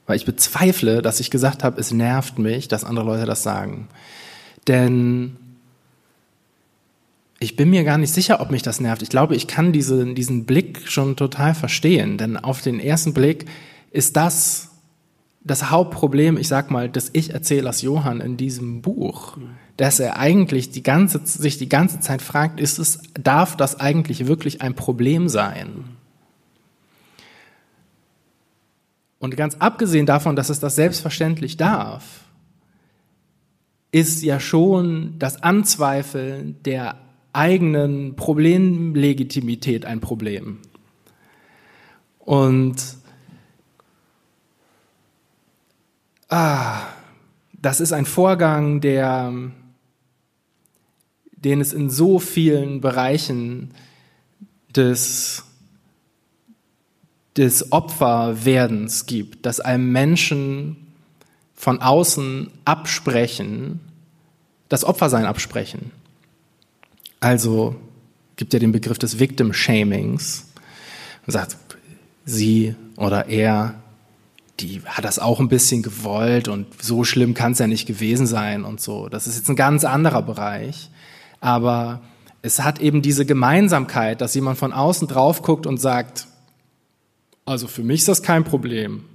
[0.08, 3.90] Weil ich bezweifle, dass ich gesagt habe, es nervt mich, dass andere Leute das sagen.
[4.68, 5.36] Denn
[7.40, 9.02] ich bin mir gar nicht sicher, ob mich das nervt.
[9.02, 12.18] Ich glaube, ich kann diese, diesen Blick schon total verstehen.
[12.18, 13.46] Denn auf den ersten Blick
[13.92, 14.70] ist das
[15.44, 19.36] das Hauptproblem, ich sag mal, des Ich-Erzählers Johann in diesem Buch.
[19.36, 23.80] Mhm dass er eigentlich die ganze, sich die ganze Zeit fragt, ist es, darf das
[23.80, 25.86] eigentlich wirklich ein Problem sein?
[29.20, 32.22] Und ganz abgesehen davon, dass es das selbstverständlich darf,
[33.92, 36.98] ist ja schon das Anzweifeln der
[37.34, 40.60] eigenen Problemlegitimität ein Problem.
[42.20, 42.76] Und
[46.30, 46.82] ah,
[47.54, 49.34] das ist ein Vorgang, der
[51.46, 53.72] den es in so vielen Bereichen
[54.76, 55.44] des,
[57.38, 60.76] des Opferwerdens gibt, dass einem Menschen
[61.54, 63.80] von außen absprechen,
[64.70, 65.92] das Opfersein absprechen.
[67.20, 67.76] Also
[68.36, 70.48] gibt ja den Begriff des Victim Shamings.
[71.28, 71.58] Man sagt,
[72.26, 73.76] sie oder er,
[74.60, 78.26] die hat das auch ein bisschen gewollt und so schlimm kann es ja nicht gewesen
[78.26, 79.10] sein und so.
[79.10, 80.90] Das ist jetzt ein ganz anderer Bereich.
[81.40, 82.02] Aber
[82.42, 86.28] es hat eben diese Gemeinsamkeit, dass jemand von außen drauf guckt und sagt,
[87.46, 89.06] also für mich ist das kein Problem.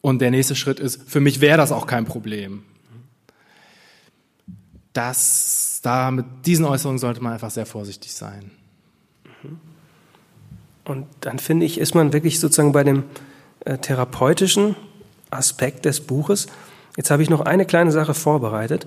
[0.00, 2.62] Und der nächste Schritt ist, für mich wäre das auch kein Problem.
[4.92, 8.50] Das, da mit diesen Äußerungen sollte man einfach sehr vorsichtig sein.
[10.84, 13.04] Und dann finde ich, ist man wirklich sozusagen bei dem
[13.64, 14.74] äh, therapeutischen
[15.30, 16.46] Aspekt des Buches.
[16.96, 18.86] Jetzt habe ich noch eine kleine Sache vorbereitet.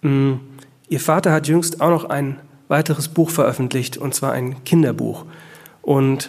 [0.00, 0.40] Hm,
[0.92, 2.38] Ihr Vater hat jüngst auch noch ein
[2.68, 5.24] weiteres Buch veröffentlicht, und zwar ein Kinderbuch.
[5.80, 6.28] Und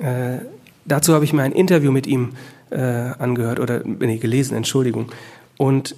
[0.00, 0.38] äh,
[0.84, 2.34] dazu habe ich mir ein Interview mit ihm
[2.70, 5.10] äh, angehört oder nee, gelesen, Entschuldigung.
[5.56, 5.96] Und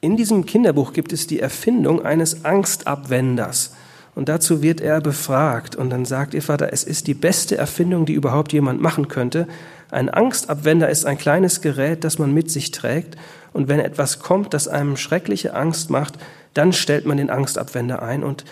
[0.00, 3.74] in diesem Kinderbuch gibt es die Erfindung eines Angstabwenders.
[4.14, 5.76] Und dazu wird er befragt.
[5.76, 9.48] Und dann sagt ihr Vater, es ist die beste Erfindung, die überhaupt jemand machen könnte.
[9.90, 13.16] Ein Angstabwender ist ein kleines Gerät, das man mit sich trägt.
[13.52, 16.18] Und wenn etwas kommt, das einem schreckliche Angst macht,
[16.54, 18.44] dann stellt man den Angstabwender ein und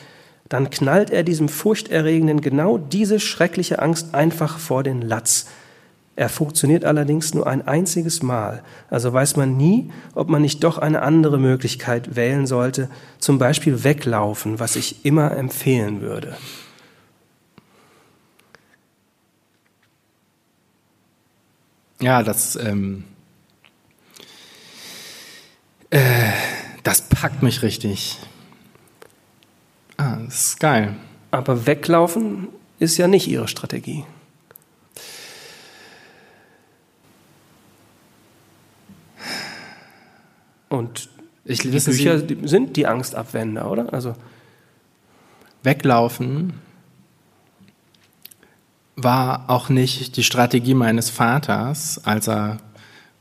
[0.48, 5.46] dann knallt er diesem Furchterregenden genau diese schreckliche Angst einfach vor den Latz.
[6.14, 10.76] Er funktioniert allerdings nur ein einziges Mal, also weiß man nie, ob man nicht doch
[10.76, 16.36] eine andere Möglichkeit wählen sollte, zum Beispiel weglaufen, was ich immer empfehlen würde.
[21.98, 23.05] Ja, das, ähm,
[26.93, 28.18] das packt mich richtig.
[29.97, 30.95] Ah, das ist geil.
[31.30, 34.05] Aber weglaufen ist ja nicht ihre Strategie.
[40.68, 41.09] Und
[41.47, 43.90] ich, die Bücher Sie, sind die Angstabwender, oder?
[43.90, 44.14] Also
[45.62, 46.61] weglaufen
[48.97, 52.59] war auch nicht die Strategie meines Vaters, als er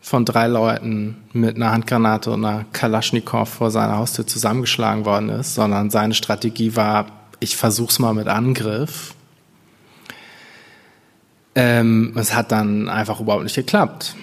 [0.02, 5.54] von drei Leuten mit einer Handgranate und einer Kalaschnikow vor seiner Haustür zusammengeschlagen worden ist,
[5.54, 7.06] sondern seine Strategie war,
[7.40, 9.14] ich versuch's mal mit Angriff.
[11.54, 14.16] Ähm, es hat dann einfach überhaupt nicht geklappt.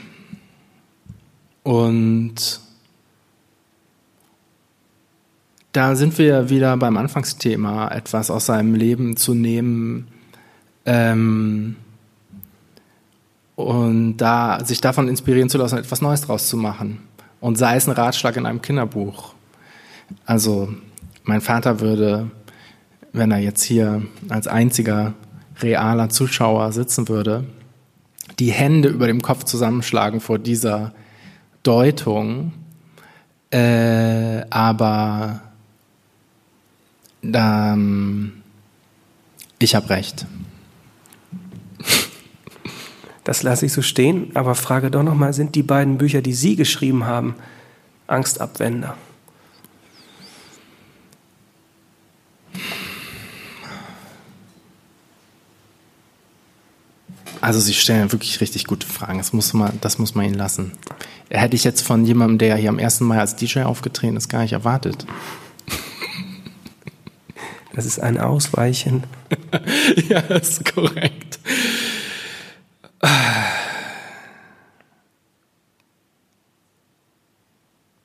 [1.63, 2.61] Und
[5.73, 10.09] da sind wir wieder beim Anfangsthema, etwas aus seinem Leben zu nehmen
[10.87, 11.77] ähm,
[13.59, 17.01] und da sich davon inspirieren zu lassen, etwas Neues draus zu machen.
[17.41, 19.35] Und sei es ein Ratschlag in einem Kinderbuch.
[20.25, 20.73] Also
[21.25, 22.31] mein Vater würde,
[23.13, 25.15] wenn er jetzt hier als einziger
[25.61, 27.47] realer Zuschauer sitzen würde,
[28.39, 30.93] die Hände über dem Kopf zusammenschlagen vor dieser
[31.65, 32.53] Deutung.
[33.51, 35.41] Äh, aber
[37.25, 38.35] ähm,
[39.59, 40.27] ich habe recht.
[43.29, 46.57] Das lasse ich so stehen, aber frage doch nochmal, sind die beiden Bücher, die Sie
[46.57, 47.35] geschrieben haben,
[48.07, 48.97] Angstabwender?
[57.43, 59.19] Also Sie stellen wirklich richtig gute Fragen.
[59.19, 60.73] Das muss man, das muss man Ihnen lassen.
[61.29, 64.41] Hätte ich jetzt von jemandem, der hier am ersten Mal als DJ aufgetreten ist, gar
[64.41, 65.05] nicht erwartet.
[67.75, 69.05] Das ist ein Ausweichen.
[70.09, 71.28] ja, das ist korrekt.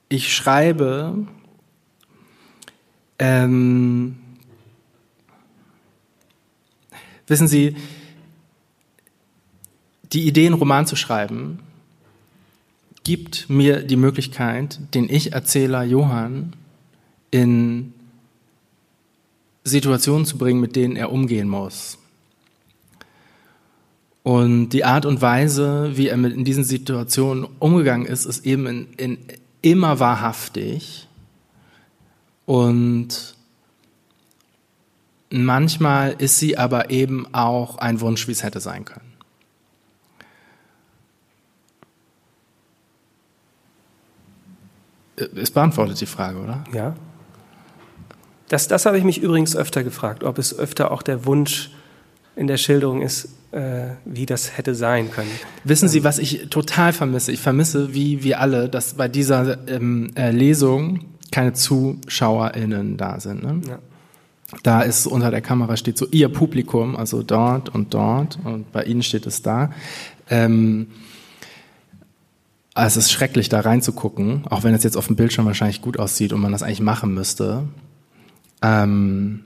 [0.09, 1.27] Ich schreibe
[3.19, 4.15] ähm,
[7.27, 7.75] wissen Sie,
[10.11, 11.59] die Idee, einen Roman zu schreiben,
[13.03, 16.53] gibt mir die Möglichkeit, den Ich-Erzähler Johann
[17.31, 17.93] in
[19.63, 21.97] Situationen zu bringen, mit denen er umgehen muss.
[24.23, 28.67] Und die Art und Weise, wie er mit in diesen Situationen umgegangen ist, ist eben
[28.67, 29.17] in, in
[29.61, 31.09] immer wahrhaftig.
[32.45, 33.35] Und
[35.29, 39.13] manchmal ist sie aber eben auch ein Wunsch, wie es hätte sein können.
[45.35, 46.63] Es beantwortet die Frage, oder?
[46.73, 46.95] Ja.
[48.47, 51.71] Das, das habe ich mich übrigens öfter gefragt, ob es öfter auch der Wunsch
[52.35, 53.29] in der Schilderung ist,
[54.05, 55.29] wie das hätte sein können.
[55.63, 57.31] Wissen Sie, was ich total vermisse?
[57.31, 63.43] Ich vermisse, wie wir alle, dass bei dieser ähm, äh, Lesung keine ZuschauerInnen da sind.
[63.43, 63.61] Ne?
[63.67, 63.79] Ja.
[64.61, 68.83] Da ist unter der Kamera steht so Ihr Publikum, also dort und dort und bei
[68.83, 69.71] Ihnen steht es da.
[70.29, 70.87] Ähm,
[72.75, 75.99] also es ist schrecklich, da reinzugucken, auch wenn es jetzt auf dem Bildschirm wahrscheinlich gut
[75.99, 77.63] aussieht und man das eigentlich machen müsste.
[78.63, 79.43] Ähm,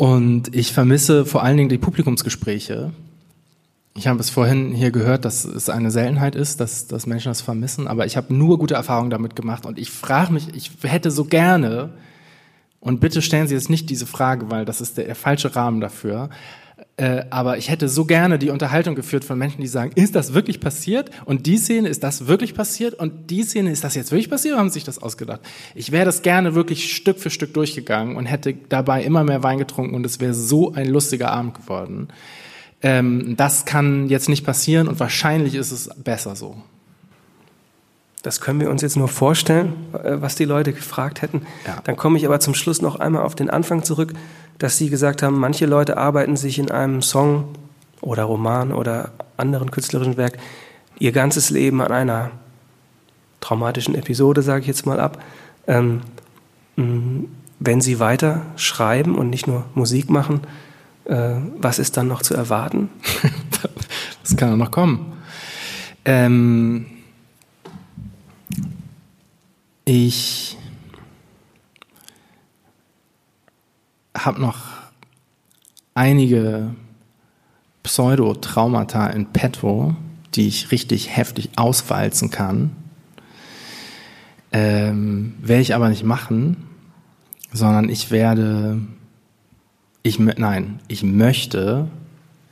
[0.00, 2.90] Und ich vermisse vor allen Dingen die Publikumsgespräche.
[3.94, 7.42] Ich habe es vorhin hier gehört, dass es eine Seltenheit ist, dass, dass Menschen das
[7.42, 11.10] vermissen, aber ich habe nur gute Erfahrungen damit gemacht und ich frage mich, ich hätte
[11.10, 11.90] so gerne,
[12.80, 15.82] und bitte stellen Sie jetzt nicht diese Frage, weil das ist der, der falsche Rahmen
[15.82, 16.30] dafür,
[17.00, 20.34] äh, aber ich hätte so gerne die Unterhaltung geführt von Menschen, die sagen, ist das
[20.34, 21.10] wirklich passiert?
[21.24, 22.92] Und die Szene, ist das wirklich passiert?
[22.92, 24.52] Und die Szene, ist das jetzt wirklich passiert?
[24.52, 25.40] Oder haben sie sich das ausgedacht?
[25.74, 29.56] Ich wäre das gerne wirklich Stück für Stück durchgegangen und hätte dabei immer mehr Wein
[29.56, 32.08] getrunken und es wäre so ein lustiger Abend geworden.
[32.82, 36.58] Ähm, das kann jetzt nicht passieren und wahrscheinlich ist es besser so.
[38.22, 41.46] Das können wir uns jetzt nur vorstellen, äh, was die Leute gefragt hätten.
[41.66, 41.78] Ja.
[41.82, 44.12] Dann komme ich aber zum Schluss noch einmal auf den Anfang zurück
[44.60, 47.48] dass Sie gesagt haben, manche Leute arbeiten sich in einem Song
[48.02, 50.38] oder Roman oder anderen künstlerischen Werk
[50.98, 52.30] ihr ganzes Leben an einer
[53.40, 55.22] traumatischen Episode, sage ich jetzt mal ab.
[55.66, 56.02] Ähm,
[56.76, 60.42] wenn Sie weiter schreiben und nicht nur Musik machen,
[61.06, 62.90] äh, was ist dann noch zu erwarten?
[64.22, 65.12] das kann noch kommen.
[66.04, 66.84] Ähm,
[69.86, 70.58] ich
[74.14, 74.58] habe noch
[75.94, 76.74] einige
[77.82, 79.94] Pseudotraumata in petto,
[80.34, 82.76] die ich richtig heftig auswalzen kann.
[84.52, 86.56] Ähm, werde ich aber nicht machen,
[87.52, 88.80] sondern ich werde,
[90.02, 91.88] ich, nein, ich möchte,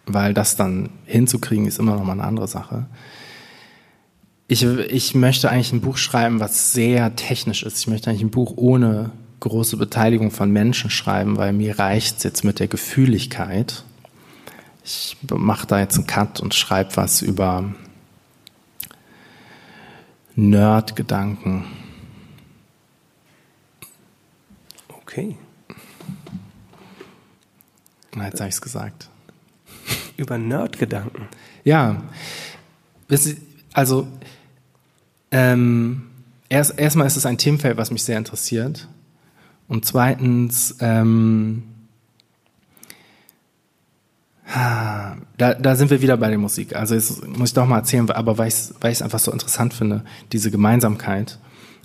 [0.06, 2.86] weil das dann hinzukriegen ist immer noch mal eine andere Sache.
[4.46, 7.80] Ich, ich möchte eigentlich ein Buch schreiben, was sehr technisch ist.
[7.80, 12.22] Ich möchte eigentlich ein Buch ohne große Beteiligung von Menschen schreiben, weil mir reicht es
[12.24, 13.84] jetzt mit der Gefühligkeit.
[14.84, 17.74] Ich mache da jetzt einen Cut und schreibe was über
[20.34, 21.64] Nerd-Gedanken.
[24.88, 25.36] Okay.
[28.14, 29.08] Na, jetzt habe ich es gesagt.
[30.16, 31.28] Über Nerd-Gedanken.
[31.64, 32.02] Ja,
[33.72, 34.08] also
[35.30, 36.10] ähm,
[36.48, 38.88] erst, erstmal ist es ein Themenfeld, was mich sehr interessiert.
[39.68, 41.62] Und zweitens, ähm,
[45.36, 46.74] da, da sind wir wieder bei der Musik.
[46.74, 49.74] Also jetzt muss ich doch mal erzählen, aber weil ich es weil einfach so interessant
[49.74, 51.38] finde, diese Gemeinsamkeit.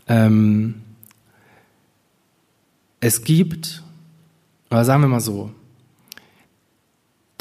[0.07, 0.81] Ähm,
[3.01, 3.83] es gibt,
[4.71, 5.51] oder sagen wir mal so,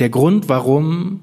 [0.00, 1.20] der Grund, warum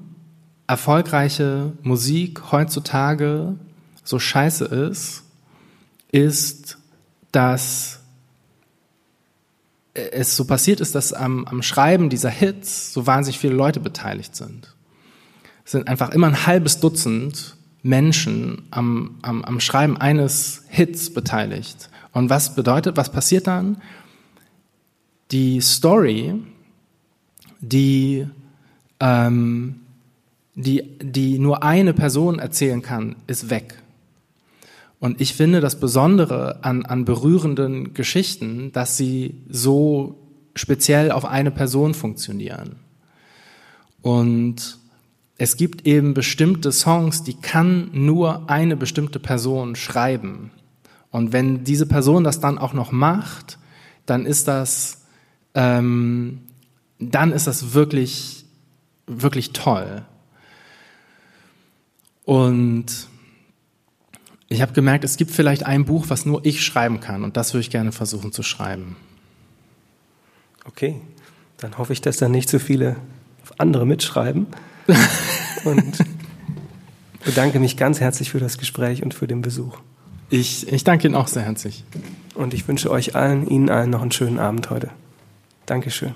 [0.66, 3.56] erfolgreiche Musik heutzutage
[4.02, 5.24] so scheiße ist,
[6.10, 6.78] ist,
[7.32, 7.99] dass
[9.94, 14.36] es so passiert ist, dass am, am Schreiben dieser Hits so wahnsinnig viele Leute beteiligt
[14.36, 14.74] sind.
[15.64, 21.90] Es sind einfach immer ein halbes Dutzend Menschen am, am, am Schreiben eines Hits beteiligt.
[22.12, 23.80] Und was bedeutet, was passiert dann?
[25.30, 26.34] Die Story,
[27.60, 28.26] die,
[28.98, 29.80] ähm,
[30.54, 33.79] die, die nur eine Person erzählen kann, ist weg.
[35.00, 41.50] Und ich finde das Besondere an, an berührenden Geschichten, dass sie so speziell auf eine
[41.50, 42.76] Person funktionieren.
[44.02, 44.78] Und
[45.38, 50.50] es gibt eben bestimmte Songs, die kann nur eine bestimmte Person schreiben.
[51.10, 53.58] Und wenn diese Person das dann auch noch macht,
[54.04, 55.06] dann ist das,
[55.54, 56.42] ähm,
[56.98, 58.44] dann ist das wirklich,
[59.06, 60.04] wirklich toll.
[62.24, 63.08] Und
[64.50, 67.54] ich habe gemerkt, es gibt vielleicht ein Buch, was nur ich schreiben kann und das
[67.54, 68.96] würde ich gerne versuchen zu schreiben.
[70.66, 71.00] Okay,
[71.56, 72.96] dann hoffe ich, dass da nicht so viele
[73.58, 74.48] andere mitschreiben.
[75.64, 76.04] und
[77.24, 79.78] bedanke mich ganz herzlich für das Gespräch und für den Besuch.
[80.30, 81.84] Ich, ich danke Ihnen auch sehr herzlich.
[82.34, 84.90] Und ich wünsche euch allen, Ihnen allen noch einen schönen Abend heute.
[85.66, 86.14] Dankeschön.